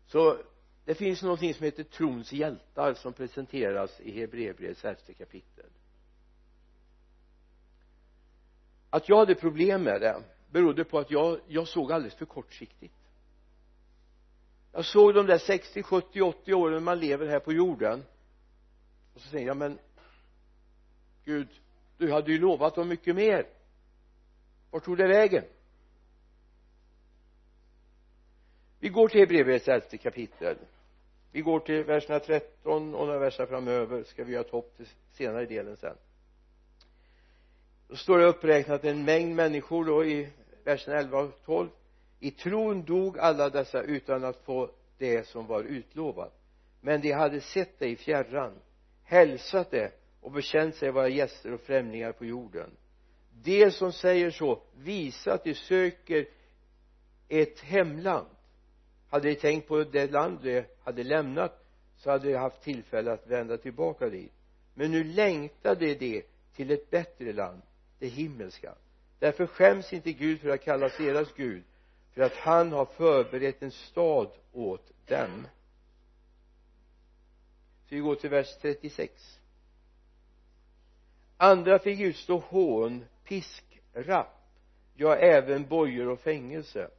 Så 0.07 0.37
det 0.85 0.95
finns 0.95 1.21
någonting 1.21 1.53
som 1.53 1.63
heter 1.63 1.83
trons 1.83 2.33
hjältar 2.33 2.93
som 2.93 3.13
presenteras 3.13 3.99
i 3.99 4.19
Hebreerbrevets 4.19 4.85
elfte 4.85 5.13
kapitel. 5.13 5.69
Att 8.89 9.09
jag 9.09 9.17
hade 9.17 9.35
problem 9.35 9.83
med 9.83 10.01
det 10.01 10.23
berodde 10.51 10.83
på 10.83 10.99
att 10.99 11.11
jag, 11.11 11.39
jag 11.47 11.67
såg 11.67 11.91
alldeles 11.91 12.15
för 12.15 12.25
kortsiktigt 12.25 12.93
jag 14.75 14.85
såg 14.85 15.13
de 15.13 15.25
där 15.25 15.37
60, 15.37 15.83
70, 15.83 16.21
80 16.21 16.53
åren 16.53 16.83
man 16.83 16.99
lever 16.99 17.27
här 17.27 17.39
på 17.39 17.53
jorden. 17.53 18.03
Och 19.13 19.21
så 19.21 19.29
säger 19.29 19.47
jag 19.47 19.57
men 19.57 19.79
Gud 21.25 21.47
du 21.97 22.11
hade 22.11 22.31
ju 22.31 22.39
lovat 22.39 22.75
dem 22.75 22.87
mycket 22.87 23.15
mer. 23.15 23.47
Vart 24.71 24.83
tog 24.83 24.97
det 24.97 25.07
vägen? 25.07 25.43
Vi 28.79 28.89
går 28.89 29.07
till 29.07 29.19
Hebreerbrevets 29.19 29.67
elfte 29.67 29.97
kapitel. 29.97 30.57
Vi 31.31 31.41
går 31.41 31.59
till 31.59 31.83
verserna 31.83 32.19
13 32.19 32.95
och 32.95 33.07
några 33.07 33.19
verser 33.19 33.45
framöver 33.45 34.03
ska 34.03 34.23
vi 34.23 34.33
göra 34.33 34.45
ett 34.45 34.51
hopp 34.51 34.77
till 34.77 34.87
senare 35.11 35.45
delen 35.45 35.77
sen. 35.77 35.95
Då 37.87 37.95
står 37.95 38.19
det 38.19 38.25
uppräknat 38.25 38.83
en 38.83 39.05
mängd 39.05 39.35
människor 39.35 39.85
då 39.85 40.05
i 40.05 40.29
verserna 40.63 40.97
11 40.97 41.19
och 41.19 41.41
12 41.45 41.69
i 42.25 42.31
tron 42.31 42.83
dog 42.83 43.19
alla 43.19 43.49
dessa 43.49 43.81
utan 43.81 44.23
att 44.23 44.37
få 44.45 44.69
det 44.97 45.27
som 45.27 45.47
var 45.47 45.63
utlovat. 45.63 46.33
Men 46.81 47.01
de 47.01 47.11
hade 47.11 47.41
sett 47.41 47.79
det 47.79 47.87
i 47.87 47.95
fjärran 47.95 48.53
hälsat 49.03 49.71
det 49.71 49.91
och 50.21 50.31
bekänt 50.31 50.75
sig 50.75 50.91
vara 50.91 51.07
gäster 51.07 51.53
och 51.53 51.61
främlingar 51.61 52.11
på 52.11 52.25
jorden. 52.25 52.69
De 53.43 53.71
som 53.71 53.91
säger 53.91 54.31
så 54.31 54.61
visa 54.77 55.33
att 55.33 55.43
de 55.43 55.53
söker 55.53 56.25
ett 57.27 57.59
hemland. 57.59 58.27
Hade 59.09 59.29
de 59.29 59.35
tänkt 59.35 59.67
på 59.67 59.83
det 59.83 60.11
land 60.11 60.39
de 60.43 60.63
hade 60.83 61.03
lämnat 61.03 61.65
så 61.97 62.11
hade 62.11 62.27
de 62.29 62.35
haft 62.35 62.61
tillfälle 62.61 63.11
att 63.11 63.27
vända 63.27 63.57
tillbaka 63.57 64.09
dit. 64.09 64.31
Men 64.73 64.91
nu 64.91 65.03
längtade 65.03 65.95
de 65.95 66.23
till 66.55 66.71
ett 66.71 66.89
bättre 66.89 67.33
land 67.33 67.61
det 67.99 68.07
himmelska. 68.07 68.75
Därför 69.19 69.47
skäms 69.47 69.93
inte 69.93 70.11
Gud 70.11 70.41
för 70.41 70.49
att 70.49 70.63
kallas 70.63 70.97
deras 70.97 71.33
Gud 71.33 71.63
för 72.15 72.21
att 72.21 72.35
han 72.35 72.71
har 72.71 72.85
förberett 72.85 73.61
en 73.61 73.71
stad 73.71 74.31
åt 74.53 74.91
dem. 75.07 75.47
Så 77.89 77.95
vi 77.95 77.99
går 77.99 78.15
till 78.15 78.29
vers 78.29 78.57
36 78.61 79.39
andra 81.37 81.79
fick 81.79 81.99
utstå 81.99 82.37
hån, 82.37 83.05
pisk, 83.23 83.63
rapp 83.93 84.35
ja 84.95 85.15
även 85.15 85.67
bojor 85.67 86.07
och 86.07 86.19
fängelse. 86.19 86.89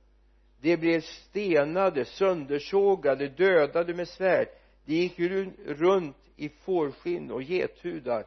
De 0.61 0.77
blev 0.77 1.01
stenade, 1.01 2.05
söndersågade, 2.05 3.29
dödade 3.29 3.95
med 3.95 4.09
svärd. 4.09 4.49
De 4.85 4.95
gick 4.95 5.19
runt 5.67 6.17
i 6.37 6.49
fårskinn 6.49 7.31
och 7.31 7.43
gethudar. 7.43 8.27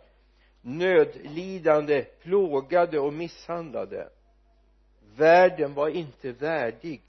Nödlidande, 0.61 2.05
plågade 2.21 2.99
och 2.99 3.13
misshandlade 3.13 4.09
världen 5.19 5.73
var 5.73 5.89
inte 5.89 6.31
värdig 6.31 7.01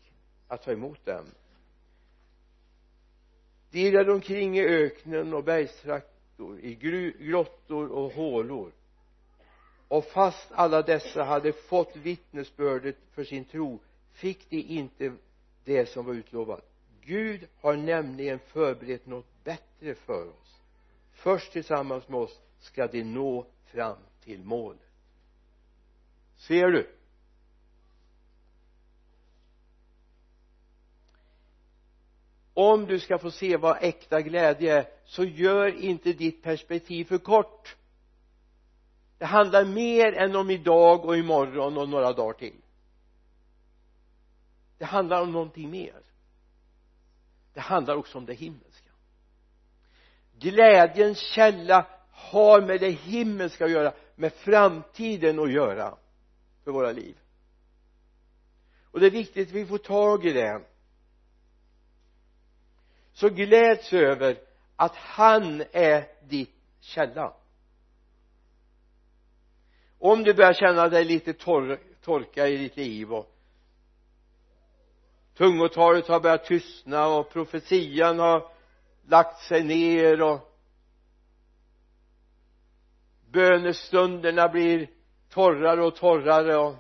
att 0.49 0.63
ta 0.63 0.73
emot 0.73 1.05
dem 1.05 1.25
de 3.71 3.79
irrade 3.79 4.13
omkring 4.13 4.59
i 4.59 4.65
öknen 4.65 5.35
och 5.35 5.45
bergstraktor 5.45 6.61
i 6.61 6.75
grottor 7.21 7.93
och 7.93 8.13
hålor. 8.13 8.73
Och 9.89 10.05
fast 10.05 10.53
alla 10.53 10.83
dessa 10.83 11.25
hade 11.25 11.53
fått 11.53 11.97
vittnesbördet 11.97 12.97
för 13.13 13.25
sin 13.25 13.45
tro 13.45 13.79
fick 14.13 14.51
de 14.51 14.57
inte 14.63 15.13
det 15.65 15.87
som 15.87 16.07
var 16.07 16.15
utlovat. 16.15 16.65
Gud 17.01 17.49
har 17.61 17.77
nämligen 17.77 18.39
förberett 18.39 19.07
något 19.07 19.45
bättre 19.45 19.95
för 19.95 20.29
oss. 20.29 20.61
Först 21.13 21.53
tillsammans 21.53 22.09
med 22.09 22.21
oss 22.21 22.41
ska 22.61 22.87
de 22.87 23.05
nå 23.05 23.47
fram 23.65 23.99
till 24.25 24.45
målet. 24.45 24.81
Ser 26.37 26.67
du? 26.71 26.87
Om 32.61 32.87
du 32.87 33.01
ska 33.01 33.19
få 33.19 33.31
se 33.31 33.57
vad 33.57 33.79
äkta 33.81 34.21
glädje 34.21 34.79
är 34.79 34.89
så 35.05 35.25
gör 35.25 35.85
inte 35.85 36.13
ditt 36.13 36.43
perspektiv 36.43 37.05
för 37.05 37.19
kort. 37.19 37.77
Det 39.19 39.25
handlar 39.25 39.65
mer 39.65 40.13
än 40.13 40.37
om 40.37 40.51
idag 40.51 41.05
och 41.05 41.17
imorgon 41.17 41.79
och 41.79 41.89
några 41.89 42.13
dagar 42.13 42.33
till. 42.33 42.61
Det 44.79 44.85
handlar 44.85 45.23
om 45.23 45.33
någonting 45.33 45.71
mer. 45.71 46.01
Det 47.55 47.61
handlar 47.61 47.97
också 47.97 48.19
om 48.19 48.27
det 48.27 48.35
himmelska. 48.35 48.91
Glädjens 50.39 51.19
källa 51.19 51.87
har 52.11 52.61
med 52.61 52.81
det 52.81 52.91
himmelska 52.91 53.65
att 53.65 53.71
göra 53.71 53.93
med 54.15 54.33
framtiden 54.33 55.39
att 55.39 55.53
göra 55.53 55.97
för 56.65 56.71
våra 56.71 56.93
liv. 56.93 57.17
Och 58.91 59.01
det 59.01 59.07
är 59.07 59.11
viktigt 59.11 59.49
att 59.49 59.55
vi 59.55 59.67
får 59.67 59.79
tag 59.79 60.27
i 60.27 60.33
det 60.33 60.70
så 63.13 63.29
gläds 63.29 63.93
över 63.93 64.39
att 64.77 64.97
han 64.97 65.65
är 65.73 66.07
ditt 66.29 66.55
källa 66.81 67.35
om 70.01 70.23
du 70.23 70.35
börjar 70.35 70.53
känna 70.53 70.89
dig 70.89 71.05
lite 71.05 71.33
torr, 71.33 71.81
torka 72.01 72.49
i 72.49 72.57
ditt 72.57 72.77
liv 72.77 73.13
och 73.13 73.35
tungotalet 75.35 76.09
har 76.09 76.21
börjat 76.21 76.45
tystna 76.45 77.07
och 77.07 77.33
profetian 77.33 78.19
har 78.19 78.49
lagt 79.09 79.41
sig 79.41 79.65
ner 79.65 80.23
och 80.23 80.57
bönestunderna 83.31 84.49
blir 84.49 84.91
torrare 85.29 85.85
och 85.85 85.97
torrare 85.97 86.57
och 86.57 86.75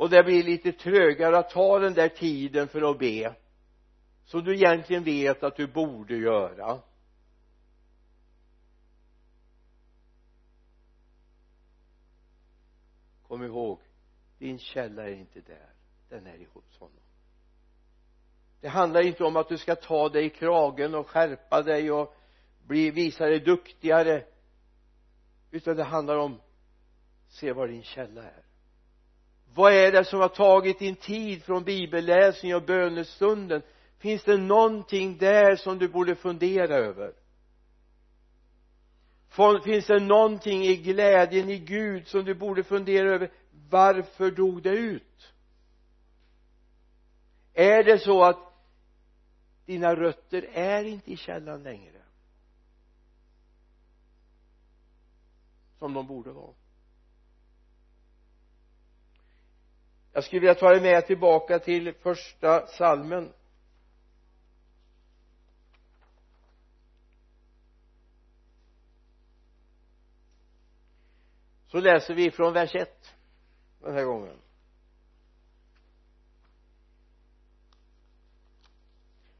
och 0.00 0.10
det 0.10 0.22
blir 0.22 0.42
lite 0.42 0.72
trögare 0.72 1.38
att 1.38 1.50
ta 1.50 1.78
den 1.78 1.94
där 1.94 2.08
tiden 2.08 2.68
för 2.68 2.90
att 2.90 2.98
be. 2.98 3.34
Som 4.24 4.44
du 4.44 4.54
egentligen 4.54 5.04
vet 5.04 5.42
att 5.42 5.56
du 5.56 5.66
borde 5.66 6.16
göra. 6.16 6.80
Kom 13.22 13.44
ihåg 13.44 13.80
din 14.38 14.58
källa 14.58 15.08
är 15.08 15.12
inte 15.12 15.40
där. 15.40 15.72
Den 16.08 16.26
är 16.26 16.46
hos 16.52 16.78
honom. 16.78 17.02
Det 18.60 18.68
handlar 18.68 19.06
inte 19.06 19.24
om 19.24 19.36
att 19.36 19.48
du 19.48 19.58
ska 19.58 19.74
ta 19.74 20.08
dig 20.08 20.24
i 20.24 20.30
kragen 20.30 20.94
och 20.94 21.08
skärpa 21.08 21.62
dig 21.62 21.92
och 21.92 22.16
bli, 22.66 22.90
visa 22.90 23.26
dig 23.26 23.40
duktigare. 23.40 24.24
Utan 25.50 25.76
det 25.76 25.84
handlar 25.84 26.16
om 26.16 26.40
se 27.28 27.52
var 27.52 27.68
din 27.68 27.82
källa 27.82 28.22
är 28.22 28.49
vad 29.54 29.72
är 29.72 29.92
det 29.92 30.04
som 30.04 30.20
har 30.20 30.28
tagit 30.28 30.78
din 30.78 30.96
tid 30.96 31.44
från 31.44 31.64
bibelläsning 31.64 32.54
och 32.54 32.62
bönestunden? 32.62 33.62
Finns 33.98 34.24
det 34.24 34.36
någonting 34.36 35.18
där 35.18 35.56
som 35.56 35.78
du 35.78 35.88
borde 35.88 36.14
fundera 36.14 36.74
över? 36.74 37.12
Finns 39.64 39.86
det 39.86 40.00
någonting 40.00 40.62
i 40.62 40.76
glädjen 40.76 41.50
i 41.50 41.58
Gud 41.58 42.06
som 42.06 42.24
du 42.24 42.34
borde 42.34 42.64
fundera 42.64 43.14
över? 43.14 43.30
Varför 43.70 44.30
dog 44.30 44.62
det 44.62 44.70
ut? 44.70 45.32
Är 47.54 47.84
det 47.84 47.98
så 47.98 48.24
att 48.24 48.38
dina 49.66 49.94
rötter 49.94 50.48
är 50.52 50.84
inte 50.84 51.12
i 51.12 51.16
källan 51.16 51.62
längre? 51.62 52.02
Som 55.78 55.94
de 55.94 56.06
borde 56.06 56.32
vara. 56.32 56.54
Jag 60.12 60.24
skulle 60.24 60.40
vilja 60.40 60.54
ta 60.54 60.70
dig 60.70 60.80
med 60.80 61.06
tillbaka 61.06 61.58
till 61.58 61.94
första 61.94 62.66
salmen. 62.66 63.32
Så 71.66 71.80
läser 71.80 72.14
vi 72.14 72.30
från 72.30 72.52
vers 72.52 72.74
1 72.74 73.14
den 73.80 73.94
här 73.94 74.04
gången. 74.04 74.36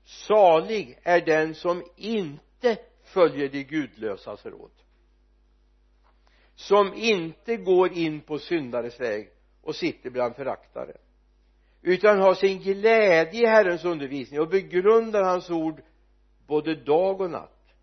Salig 0.05 0.99
är 1.03 1.21
den 1.21 1.55
som 1.55 1.85
inte 1.97 2.79
följer 3.03 3.49
de 3.49 3.65
gudlösas 3.65 4.47
råd 4.47 4.71
som 6.61 6.95
inte 6.95 7.57
går 7.57 7.93
in 7.93 8.21
på 8.21 8.39
syndares 8.39 9.01
väg 9.01 9.31
och 9.63 9.77
sitter 9.77 10.11
bland 10.11 10.37
föraktare. 10.37 10.97
Utan 11.83 12.21
har 12.21 12.35
sin 12.35 12.59
glädje 12.59 13.43
i 13.43 13.47
Herrens 13.47 13.85
undervisning 13.85 14.41
och 14.41 14.49
begrundar 14.49 15.23
hans 15.23 15.51
ord 15.51 15.83
både 16.47 16.75
dag 16.75 17.21
och 17.21 17.31
natt. 17.31 17.75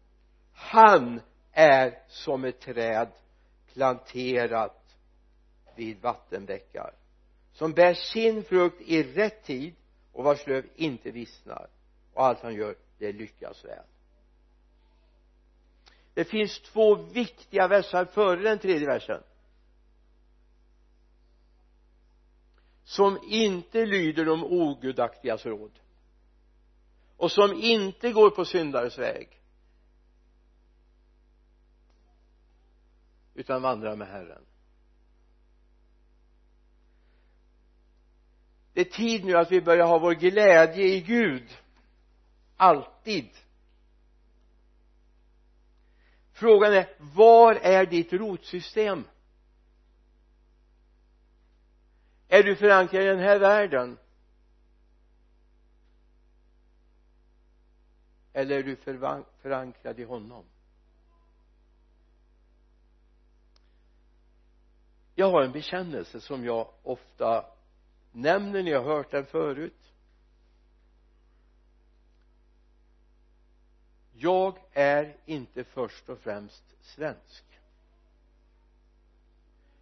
Han 0.53 1.21
är 1.51 1.99
som 2.07 2.43
ett 2.43 2.59
träd 2.59 3.09
planterat 3.73 4.95
vid 5.75 6.01
vattenbäckar 6.01 6.93
som 7.57 7.73
bär 7.73 7.93
sin 7.93 8.43
frukt 8.43 8.81
i 8.81 9.03
rätt 9.03 9.43
tid 9.43 9.75
och 10.11 10.23
vars 10.23 10.47
löv 10.47 10.65
inte 10.75 11.11
vissnar 11.11 11.67
och 12.13 12.25
allt 12.25 12.39
han 12.39 12.53
gör 12.53 12.75
det 12.97 13.11
lyckas 13.11 13.65
väl. 13.65 13.83
Det 16.13 16.25
finns 16.25 16.59
två 16.59 16.95
viktiga 16.95 17.67
versar 17.67 18.05
före 18.05 18.41
den 18.41 18.59
tredje 18.59 18.87
versen. 18.87 19.23
Som 22.87 23.19
inte 23.23 23.85
lyder 23.85 24.25
de 24.25 24.43
ogudaktigas 24.43 25.45
råd 25.45 25.79
och 27.17 27.31
som 27.31 27.53
inte 27.53 28.11
går 28.11 28.29
på 28.29 28.45
syndares 28.45 28.97
väg 28.97 29.41
utan 33.33 33.61
vandrar 33.61 33.95
med 33.95 34.07
Herren. 34.07 34.45
Det 38.73 38.81
är 38.81 38.85
tid 38.85 39.25
nu 39.25 39.33
att 39.33 39.51
vi 39.51 39.61
börjar 39.61 39.87
ha 39.87 39.99
vår 39.99 40.13
glädje 40.13 40.85
i 40.85 41.01
Gud. 41.01 41.57
Alltid. 42.57 43.29
Frågan 46.31 46.73
är 46.73 46.89
var 46.99 47.55
är 47.55 47.85
ditt 47.85 48.13
rotsystem? 48.13 49.03
Är 52.27 52.43
du 52.43 52.55
förankrad 52.55 53.03
i 53.03 53.05
den 53.05 53.19
här 53.19 53.39
världen? 53.39 53.97
Eller 58.33 58.59
är 58.59 58.63
du 58.63 58.75
förankrad 59.41 59.99
i 59.99 60.03
honom? 60.03 60.45
Jag 65.15 65.31
har 65.31 65.41
en 65.41 65.51
bekännelse 65.51 66.21
som 66.21 66.45
jag 66.45 66.69
ofta 66.83 67.45
nämner 68.11 68.63
ni 68.63 68.73
har 68.73 68.83
hört 68.83 69.11
den 69.11 69.25
förut. 69.25 69.93
Jag 74.13 74.57
är 74.71 75.17
inte 75.25 75.63
först 75.63 76.09
och 76.09 76.19
främst 76.19 76.63
svensk 76.81 77.46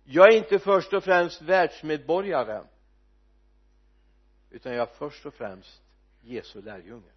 jag 0.05 0.33
är 0.33 0.37
inte 0.37 0.59
först 0.59 0.93
och 0.93 1.03
främst 1.03 1.41
världsmedborgare 1.41 2.63
utan 4.49 4.73
jag 4.73 4.89
är 4.89 4.93
först 4.93 5.25
och 5.25 5.33
främst 5.33 5.81
Jesu 6.21 6.61
lärjunge. 6.61 7.11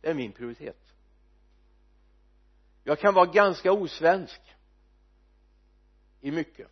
Det 0.00 0.10
är 0.10 0.14
min 0.14 0.32
prioritet. 0.32 0.94
Jag 2.84 2.98
kan 2.98 3.14
vara 3.14 3.26
ganska 3.26 3.72
osvensk 3.72 4.40
i 6.20 6.30
mycket. 6.30 6.68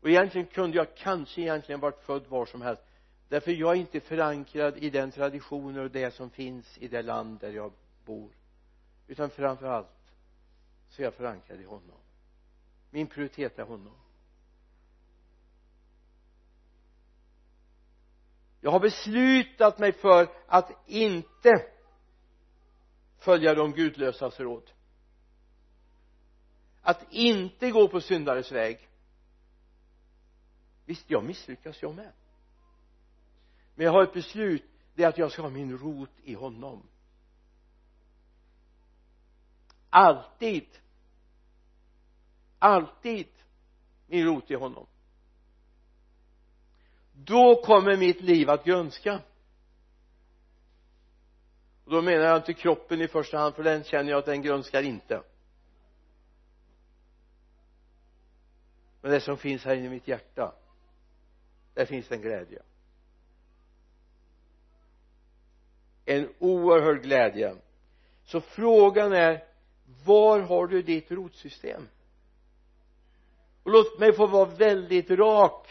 Och 0.00 0.08
egentligen 0.08 0.46
kunde 0.46 0.76
jag 0.76 0.96
kanske 0.96 1.40
egentligen 1.40 1.80
varit 1.80 2.04
född 2.04 2.26
var 2.26 2.46
som 2.46 2.62
helst 2.62 2.82
därför 3.28 3.50
jag 3.50 3.76
är 3.76 3.80
inte 3.80 4.00
förankrad 4.00 4.78
i 4.78 4.90
den 4.90 5.10
traditioner 5.10 5.80
och 5.80 5.90
det 5.90 6.14
som 6.14 6.30
finns 6.30 6.78
i 6.78 6.88
det 6.88 7.02
land 7.02 7.40
där 7.40 7.50
jag 7.50 7.72
bor 8.04 8.30
utan 9.08 9.30
framför 9.30 9.66
allt 9.66 10.14
så 10.88 11.02
är 11.02 11.04
jag 11.04 11.14
förankrad 11.14 11.60
i 11.60 11.64
honom. 11.64 11.98
Min 12.90 13.06
prioritet 13.06 13.58
är 13.58 13.62
honom. 13.64 13.94
Jag 18.60 18.70
har 18.70 18.80
beslutat 18.80 19.78
mig 19.78 19.92
för 19.92 20.28
att 20.46 20.70
inte 20.86 21.66
följa 23.18 23.54
de 23.54 23.72
gudlösas 23.72 24.40
råd. 24.40 24.70
Att 26.82 27.12
inte 27.12 27.70
gå 27.70 27.88
på 27.88 28.00
syndares 28.00 28.52
väg. 28.52 28.88
Visst 30.84 31.10
jag 31.10 31.24
misslyckas 31.24 31.82
jag 31.82 31.94
med. 31.94 32.12
Men 33.74 33.84
jag 33.86 33.92
har 33.92 34.02
ett 34.02 34.12
beslut 34.12 34.64
det 34.94 35.04
är 35.04 35.08
att 35.08 35.18
jag 35.18 35.32
ska 35.32 35.42
ha 35.42 35.50
min 35.50 35.78
rot 35.78 36.10
i 36.22 36.34
honom 36.34 36.82
alltid. 39.90 40.66
Alltid 42.58 43.28
min 44.06 44.24
rot 44.24 44.50
i 44.50 44.54
honom. 44.54 44.86
Då 47.12 47.62
kommer 47.64 47.96
mitt 47.96 48.20
liv 48.20 48.50
att 48.50 48.64
grönska. 48.64 49.20
Och 51.84 51.90
då 51.90 52.02
menar 52.02 52.24
jag 52.24 52.36
inte 52.36 52.54
kroppen 52.54 53.00
i 53.00 53.08
första 53.08 53.38
hand 53.38 53.54
för 53.54 53.62
den 53.62 53.84
känner 53.84 54.10
jag 54.10 54.18
att 54.18 54.26
den 54.26 54.42
grönskar 54.42 54.82
inte. 54.82 55.22
Men 59.00 59.10
det 59.10 59.20
som 59.20 59.36
finns 59.36 59.64
här 59.64 59.74
inne 59.74 59.86
i 59.86 59.90
mitt 59.90 60.08
hjärta 60.08 60.54
där 61.74 61.86
finns 61.86 62.10
en 62.10 62.20
glädje. 62.20 62.62
En 66.04 66.34
oerhörd 66.38 67.02
glädje. 67.02 67.56
Så 68.24 68.40
frågan 68.40 69.12
är 69.12 69.47
var 70.04 70.40
har 70.40 70.66
du 70.66 70.82
ditt 70.82 71.10
rotsystem? 71.10 71.88
Och 73.62 73.70
låt 73.70 73.98
mig 73.98 74.12
få 74.12 74.26
vara 74.26 74.44
väldigt 74.44 75.10
rak. 75.10 75.68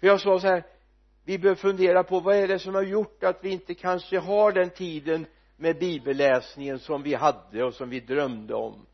För 0.00 0.06
jag 0.06 0.20
sa 0.20 0.40
så 0.40 0.46
här 0.46 0.64
vi 1.24 1.38
bör 1.38 1.54
fundera 1.54 2.04
på 2.04 2.20
vad 2.20 2.36
är 2.36 2.48
det 2.48 2.58
som 2.58 2.74
har 2.74 2.82
gjort 2.82 3.24
att 3.24 3.44
vi 3.44 3.50
inte 3.50 3.74
kanske 3.74 4.18
har 4.18 4.52
den 4.52 4.70
tiden 4.70 5.26
med 5.56 5.78
bibelläsningen 5.78 6.78
som 6.78 7.02
vi 7.02 7.14
hade 7.14 7.64
och 7.64 7.74
som 7.74 7.90
vi 7.90 8.00
drömde 8.00 8.54
om. 8.54 8.86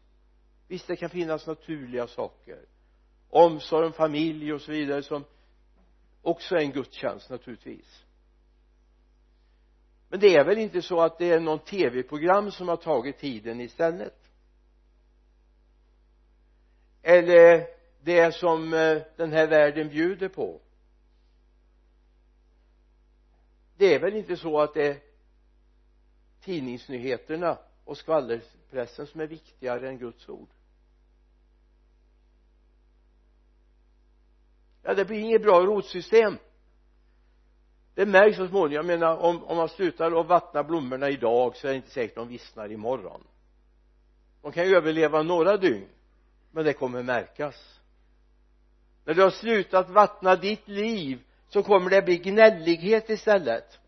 Visst 0.69 0.87
det 0.87 0.97
kan 0.97 1.11
finnas 1.11 1.47
naturliga 1.47 2.07
saker. 2.07 2.59
Omsorg 3.31 3.87
om 3.87 3.93
familj 3.93 4.53
och 4.53 4.61
så 4.61 4.73
vidare 4.73 5.03
som 5.03 5.25
också 6.23 6.55
är 6.55 6.61
en 6.61 6.73
gudstjänst 6.73 7.31
naturligtvis 7.31 8.05
men 10.09 10.21
det 10.21 10.37
är 10.37 10.45
väl 10.45 10.59
inte 10.59 10.83
så 10.83 11.01
att 11.01 11.19
det 11.19 11.31
är 11.31 11.41
någon 11.41 11.59
tv-program 11.59 12.51
som 12.51 12.69
har 12.69 12.77
tagit 12.77 13.19
tiden 13.19 13.61
istället? 13.61 14.15
Eller 17.03 17.67
det 18.01 18.35
som 18.35 18.75
eh, 18.75 19.03
den 19.17 19.33
här 19.33 19.47
världen 19.47 19.89
bjuder 19.89 20.29
på? 20.29 20.61
Det 23.77 23.95
är 23.95 24.01
väl 24.01 24.15
inte 24.15 24.37
så 24.37 24.61
att 24.61 24.75
det 24.75 24.87
är 24.87 25.01
tidningsnyheterna 26.41 27.59
och 27.85 27.97
skvallerpressen 27.97 29.07
som 29.07 29.21
är 29.21 29.27
viktigare 29.27 29.89
än 29.89 29.99
Guds 29.99 30.29
ord? 30.29 30.49
Ja 34.83 34.95
det 34.95 35.05
blir 35.05 35.19
inget 35.21 35.43
bra 35.43 35.61
rotsystem 35.61 36.39
det 37.99 38.07
märks 38.07 38.37
så 38.37 38.49
småningom. 38.49 38.73
Jag 38.73 38.87
menar 38.87 39.17
om, 39.17 39.45
om 39.45 39.57
man 39.57 39.69
slutar 39.69 40.21
att 40.21 40.27
vattna 40.27 40.63
blommorna 40.63 41.11
idag 41.11 41.57
så 41.57 41.67
är 41.67 41.71
det 41.71 41.77
inte 41.77 41.91
säkert 41.91 42.17
de 42.17 42.29
vissnar 42.29 42.73
imorgon. 42.73 43.25
De 44.43 44.53
kan 44.53 44.69
ju 44.69 44.77
överleva 44.77 45.23
några 45.23 45.57
dygn 45.57 45.89
men 46.51 46.65
det 46.65 46.73
kommer 46.73 47.03
märkas. 47.03 47.81
När 49.05 49.15
du 49.15 49.23
har 49.23 49.31
slutat 49.31 49.91
vattna 49.91 50.37
ditt 50.37 50.69
liv 50.69 51.25
så 51.49 51.63
kommer 51.63 51.91
det 51.91 52.03
bli 52.03 52.19
gnällighet 52.19 53.11
istället. 53.11 53.79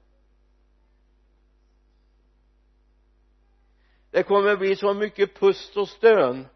Det 4.10 4.22
kommer 4.22 4.56
bli 4.56 4.76
så 4.76 4.94
mycket 4.94 5.34
pust 5.40 5.76
och 5.76 5.88
stön. 5.88 6.46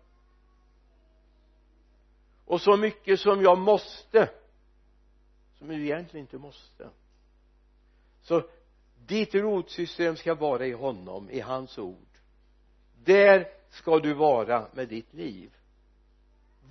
Och 2.44 2.60
så 2.60 2.76
mycket 2.76 3.20
som 3.20 3.42
jag 3.42 3.58
måste. 3.58 4.30
Som 5.58 5.68
du 5.68 5.84
egentligen 5.84 6.26
inte 6.26 6.38
måste 6.38 6.90
så 8.24 8.42
ditt 9.06 9.34
rotsystem 9.34 10.16
ska 10.16 10.34
vara 10.34 10.66
i 10.66 10.72
honom, 10.72 11.30
i 11.30 11.40
hans 11.40 11.78
ord. 11.78 12.08
Där 13.04 13.48
ska 13.70 13.98
du 13.98 14.14
vara 14.14 14.68
med 14.72 14.88
ditt 14.88 15.14
liv. 15.14 15.50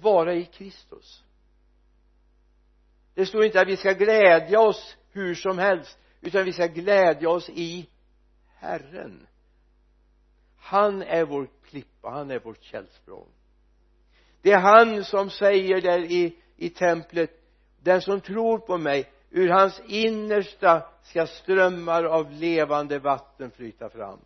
Vara 0.01 0.33
i 0.33 0.45
Kristus. 0.45 1.23
Det 3.13 3.25
står 3.25 3.45
inte 3.45 3.61
att 3.61 3.67
vi 3.67 3.77
ska 3.77 3.93
glädja 3.93 4.59
oss 4.59 4.97
hur 5.11 5.35
som 5.35 5.57
helst 5.57 5.99
utan 6.21 6.45
vi 6.45 6.53
ska 6.53 6.67
glädja 6.67 7.29
oss 7.29 7.49
i 7.49 7.89
Herren. 8.55 9.27
Han 10.57 11.01
är 11.01 11.25
vår 11.25 11.47
klippa, 11.69 12.09
han 12.09 12.31
är 12.31 12.39
vårt 12.39 12.63
källsprång. 12.63 13.27
Det 14.41 14.51
är 14.51 14.59
han 14.59 15.03
som 15.03 15.29
säger 15.29 15.81
där 15.81 15.99
i, 15.99 16.37
i 16.55 16.69
templet 16.69 17.31
den 17.81 18.01
som 18.01 18.21
tror 18.21 18.57
på 18.57 18.77
mig 18.77 19.12
ur 19.35 19.49
hans 19.49 19.81
innersta 19.85 20.85
ska 21.03 21.27
strömmar 21.27 22.03
av 22.03 22.31
levande 22.31 22.99
vatten 22.99 23.51
flyta 23.51 23.89
fram. 23.89 24.19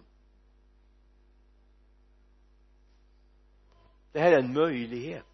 Det 4.12 4.20
här 4.20 4.32
är 4.32 4.40
en 4.40 4.54
möjlighet. 4.54 5.26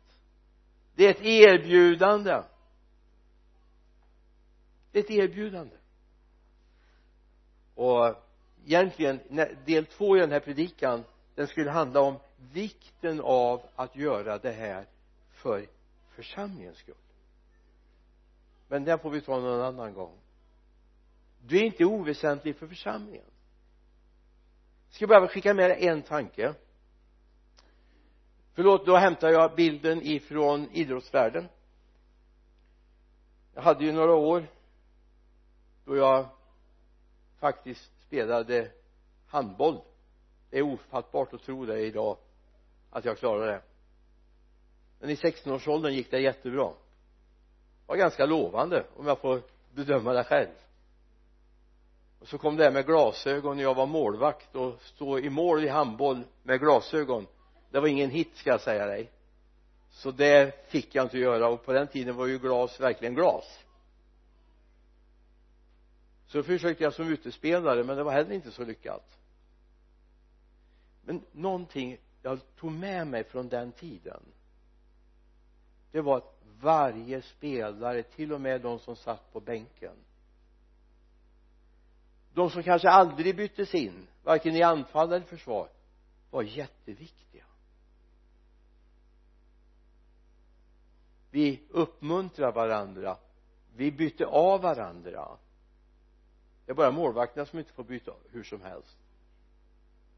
Det 0.96 1.06
är 1.06 1.12
ett 1.12 1.22
erbjudande. 1.22 2.44
Det 4.92 5.00
är 5.00 5.04
ett 5.04 5.12
erbjudande. 5.12 5.76
Och 7.76 8.16
egentligen 8.66 9.20
del 9.66 9.86
två 9.86 10.18
i 10.18 10.20
den 10.20 10.32
här 10.32 10.40
predikan 10.40 11.04
den 11.36 11.48
skulle 11.48 11.72
handla 11.72 12.02
om 12.02 12.20
vikten 12.52 13.22
av 13.22 13.62
att 13.76 13.96
göra 13.96 14.38
det 14.38 14.52
här 14.52 14.86
för 15.32 15.68
församlingens 16.10 16.78
skull 16.78 16.96
men 18.74 18.84
den 18.84 19.00
får 19.00 19.10
vi 19.10 19.22
ta 19.22 19.40
någon 19.40 19.62
annan 19.62 19.94
gång. 19.94 20.18
Du 21.42 21.58
är 21.58 21.64
inte 21.64 21.86
oväsentlig 21.86 22.56
för 22.56 22.68
församlingen. 22.68 23.26
Jag 24.88 24.96
ska 24.96 25.08
bara 25.08 25.28
skicka 25.28 25.54
med 25.54 25.70
dig 25.70 25.88
en 25.88 26.02
tanke. 26.02 26.54
Förlåt 28.54 28.86
då 28.86 28.98
hämtar 28.98 29.30
jag 29.30 29.56
bilden 29.56 30.02
ifrån 30.02 30.70
idrottsvärlden. 30.72 31.48
Jag 33.54 33.62
hade 33.62 33.86
ju 33.86 33.92
några 33.92 34.14
år 34.16 34.48
då 35.86 35.96
jag 35.96 36.30
faktiskt 37.40 38.02
spelade 38.02 38.72
handboll. 39.28 39.82
Det 40.50 40.58
är 40.58 40.62
ofattbart 40.62 41.34
att 41.34 41.44
tro 41.44 41.66
det 41.66 41.80
idag 41.80 42.18
att 42.90 43.06
jag 43.06 43.18
klarade 43.18 43.52
det. 43.52 43.62
Men 45.00 45.10
i 45.10 45.16
16-årsåldern 45.16 45.94
gick 45.94 46.12
det 46.12 46.20
jättebra 46.20 46.74
var 47.88 47.96
ganska 47.96 48.26
lovande 48.26 48.86
om 48.96 49.08
jag 49.08 49.20
får 49.20 49.42
bedöma 49.74 50.14
det 50.14 50.24
själv. 50.24 50.50
Och 52.20 52.28
så 52.28 52.38
kom 52.38 52.56
det 52.56 52.64
här 52.64 52.72
med 52.72 52.86
glasögon 52.86 53.58
när 53.58 53.64
jag 53.64 53.76
var 53.76 53.86
målvakt 53.86 54.56
och 54.56 54.82
stå 54.82 55.20
i 55.20 55.30
mål 55.30 55.64
i 55.64 55.68
handboll 55.68 56.24
med 56.44 56.60
glasögon. 56.60 57.28
Det 57.72 57.80
var 57.80 57.88
ingen 57.88 58.10
hit 58.10 58.38
ska 58.38 58.50
jag 58.50 58.62
säga 58.62 58.86
dig. 58.86 59.12
Så 59.90 60.12
det 60.12 60.70
fick 60.70 60.96
jag 60.96 61.06
inte 61.06 61.18
göra 61.18 61.48
och 61.48 61.66
på 61.66 61.74
den 61.74 61.88
tiden 61.88 62.16
var 62.16 62.28
ju 62.28 62.40
glas 62.40 62.80
verkligen 62.80 63.16
glas. 63.16 63.60
Så 66.28 66.44
försökte 66.44 66.84
jag 66.84 66.94
som 66.94 67.08
utespelare 67.08 67.84
men 67.84 67.98
det 67.98 68.04
var 68.04 68.12
heller 68.12 68.32
inte 68.32 68.52
så 68.52 68.64
lyckat. 68.64 69.18
Men 71.02 71.22
någonting 71.32 71.98
jag 72.22 72.40
tog 72.56 72.72
med 72.72 73.08
mig 73.08 73.24
från 73.24 73.50
den 73.50 73.72
tiden 73.72 74.22
det 75.94 76.02
var 76.02 76.18
att 76.18 76.33
varje 76.62 77.22
spelare 77.22 78.04
till 78.04 78.34
och 78.34 78.42
med 78.42 78.62
de 78.62 78.80
som 78.80 78.96
satt 78.96 79.34
på 79.34 79.40
bänken. 79.40 79.96
De 82.34 82.50
som 82.50 82.64
kanske 82.64 82.90
aldrig 82.90 83.36
byttes 83.36 83.76
in 83.76 84.08
varken 84.24 84.56
i 84.56 84.62
anfall 84.62 85.14
eller 85.14 85.26
försvar 85.26 85.70
var 86.32 86.44
jätteviktiga. 86.44 87.46
Vi 91.32 91.62
uppmuntrar 91.70 92.52
varandra. 92.52 93.18
Vi 93.76 93.92
bytte 93.92 94.26
av 94.26 94.62
varandra. 94.62 95.38
Det 96.66 96.72
är 96.72 96.76
bara 96.76 96.92
målvakterna 96.92 97.46
som 97.46 97.60
inte 97.60 97.72
får 97.72 97.84
byta 97.84 98.14
hur 98.32 98.44
som 98.44 98.62
helst. 98.62 98.98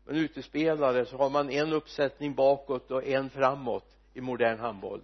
Men 0.06 0.16
utespelare 0.16 1.06
så 1.06 1.18
har 1.18 1.30
man 1.30 1.50
en 1.50 1.74
uppsättning 1.74 2.36
bakåt 2.36 2.92
och 2.92 3.04
en 3.04 3.30
framåt 3.30 3.98
i 4.14 4.22
modern 4.22 4.60
handboll 4.60 5.02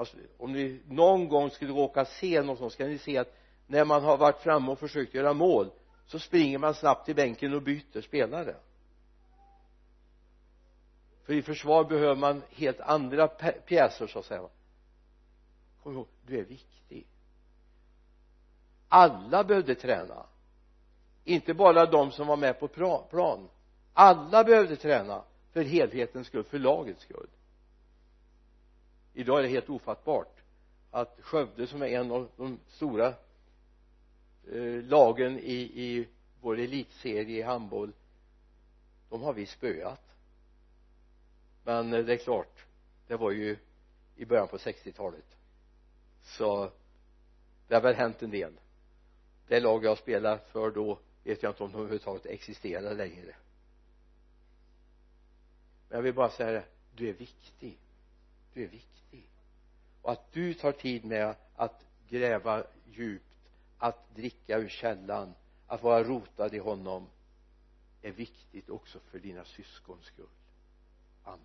alltså, 0.00 0.16
om 0.38 0.52
ni 0.52 0.80
någon 0.88 1.28
gång 1.28 1.50
skulle 1.50 1.72
råka 1.72 2.04
se 2.04 2.42
något 2.42 2.58
sånt 2.58 2.72
ska 2.72 2.86
ni 2.86 2.98
se 2.98 3.18
att 3.18 3.36
när 3.66 3.84
man 3.84 4.04
har 4.04 4.16
varit 4.16 4.38
framme 4.38 4.72
och 4.72 4.78
försökt 4.78 5.14
göra 5.14 5.32
mål 5.32 5.70
så 6.06 6.18
springer 6.18 6.58
man 6.58 6.74
snabbt 6.74 7.06
till 7.06 7.14
bänken 7.14 7.54
och 7.54 7.62
byter 7.62 8.00
spelare. 8.00 8.56
För 11.24 11.32
i 11.32 11.42
försvar 11.42 11.84
behöver 11.84 12.14
man 12.14 12.42
helt 12.50 12.80
andra 12.80 13.28
pjäser 13.66 14.06
så 14.06 14.18
att 14.18 14.24
säga. 14.24 14.48
Kom 15.82 15.94
ihåg 15.94 16.06
du 16.26 16.38
är 16.38 16.44
viktig. 16.44 17.06
Alla 18.88 19.44
behövde 19.44 19.74
träna. 19.74 20.26
Inte 21.24 21.54
bara 21.54 21.86
de 21.86 22.10
som 22.10 22.26
var 22.26 22.36
med 22.36 22.60
på 22.60 22.68
plan. 23.10 23.48
Alla 23.92 24.44
behövde 24.44 24.76
träna 24.76 25.22
för 25.52 25.62
helhetens 25.62 26.26
skull, 26.26 26.44
för 26.44 26.58
lagets 26.58 27.02
skull 27.02 27.28
idag 29.14 29.38
är 29.38 29.42
det 29.42 29.48
helt 29.48 29.70
ofattbart 29.70 30.40
att 30.90 31.18
Skövde 31.20 31.66
som 31.66 31.82
är 31.82 31.86
en 31.86 32.10
av 32.10 32.28
de 32.36 32.58
stora 32.68 33.14
eh, 34.52 34.82
lagen 34.82 35.38
i, 35.38 35.54
i 35.74 36.08
vår 36.40 36.58
elitserie 36.58 37.38
i 37.38 37.42
handboll 37.42 37.92
de 39.08 39.22
har 39.22 39.32
vi 39.32 39.46
spöat. 39.46 40.16
Men 41.64 41.92
eh, 41.92 42.04
det 42.04 42.12
är 42.12 42.16
klart 42.16 42.64
det 43.06 43.16
var 43.16 43.30
ju 43.30 43.56
i 44.16 44.24
början 44.24 44.48
på 44.48 44.56
60-talet 44.56 45.36
så 46.22 46.70
det 47.68 47.74
har 47.74 47.82
väl 47.82 47.94
hänt 47.94 48.22
en 48.22 48.30
del. 48.30 48.52
Det 49.48 49.60
lag 49.60 49.84
jag 49.84 49.98
spelade 49.98 50.38
för 50.38 50.70
då 50.70 50.98
vet 51.24 51.42
jag 51.42 51.50
inte 51.50 51.64
om 51.64 51.72
de 51.72 51.78
överhuvudtaget 51.78 52.26
existerar 52.26 52.94
längre. 52.94 53.36
Men 55.88 55.96
jag 55.96 56.02
vill 56.02 56.14
bara 56.14 56.30
säga 56.30 56.52
det 56.52 56.64
du 56.94 57.08
är 57.08 57.12
viktig 57.12 57.78
du 58.54 58.64
är 58.64 58.68
viktig. 58.68 59.24
Och 60.02 60.12
att 60.12 60.32
du 60.32 60.54
tar 60.54 60.72
tid 60.72 61.04
med 61.04 61.34
att 61.56 61.84
gräva 62.08 62.64
djupt 62.92 63.24
att 63.78 64.14
dricka 64.14 64.58
ur 64.58 64.68
källan 64.68 65.34
att 65.66 65.82
vara 65.82 66.04
rotad 66.04 66.54
i 66.54 66.58
honom 66.58 67.06
är 68.02 68.12
viktigt 68.12 68.70
också 68.70 68.98
för 69.10 69.18
dina 69.18 69.44
syskons 69.44 70.04
skull. 70.04 70.26
Amen. 71.24 71.40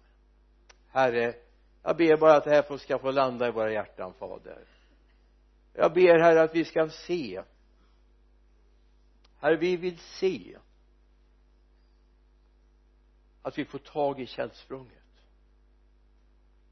Herre 0.88 1.36
jag 1.88 1.98
ber 1.98 2.18
bara 2.18 2.36
att 2.36 2.44
det 2.44 2.50
här 2.50 2.78
ska 2.78 3.00
få 3.00 3.12
landa 3.12 3.48
i 3.48 3.52
våra 3.52 3.72
hjärtan 3.72 4.14
fader. 4.14 4.68
Jag 5.74 5.94
ber 5.94 6.20
herre 6.20 6.42
att 6.42 6.56
vi 6.56 6.66
ska 6.66 6.90
se. 6.90 7.44
Herre 9.40 9.56
vi 9.56 9.78
vill 9.78 10.00
se 10.00 10.58
att 13.42 13.58
vi 13.58 13.66
får 13.66 13.80
tag 13.80 14.20
i 14.20 14.26
källsprånget 14.26 15.05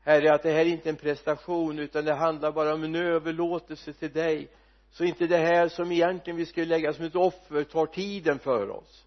herre 0.04 0.34
att 0.34 0.44
det 0.44 0.52
här 0.52 0.60
är 0.60 0.66
inte 0.66 0.90
en 0.90 0.96
prestation 0.96 1.80
utan 1.80 2.06
det 2.06 2.14
handlar 2.14 2.52
bara 2.52 2.74
om 2.74 2.84
en 2.84 2.96
överlåtelse 2.96 3.94
till 3.94 4.14
dig. 4.14 4.48
Så 4.92 5.04
inte 5.04 5.28
det 5.28 5.38
här 5.38 5.68
som 5.68 5.92
egentligen 5.92 6.38
vi 6.38 6.46
skulle 6.46 6.66
lägga 6.66 6.94
som 6.94 7.06
ett 7.06 7.16
offer 7.16 7.64
tar 7.64 7.86
tiden 7.86 8.40
för 8.40 8.70
oss. 8.70 9.06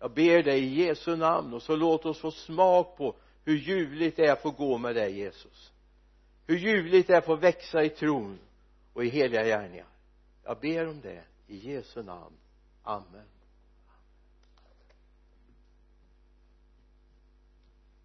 Jag 0.00 0.10
ber 0.10 0.42
dig 0.42 0.64
i 0.64 0.86
Jesu 0.86 1.16
namn 1.16 1.54
och 1.54 1.62
så 1.62 1.76
låt 1.76 2.06
oss 2.06 2.20
få 2.20 2.30
smak 2.30 2.96
på 2.96 3.14
hur 3.44 3.56
ljuvligt 3.56 4.16
det 4.16 4.26
är 4.26 4.32
att 4.32 4.42
få 4.42 4.50
gå 4.50 4.78
med 4.78 4.94
dig 4.94 5.18
Jesus. 5.18 5.72
Hur 6.46 6.56
ljuvligt 6.58 7.06
det 7.06 7.14
är 7.14 7.18
att 7.18 7.24
få 7.24 7.36
växa 7.36 7.84
i 7.84 7.88
tron 7.88 8.38
och 8.92 9.04
i 9.04 9.08
heliga 9.08 9.44
gärningar. 9.44 9.86
Jag 10.44 10.60
ber 10.60 10.88
om 10.88 11.00
det 11.00 11.22
i 11.46 11.72
Jesu 11.72 12.02
namn. 12.02 12.34
Amen. 12.82 13.37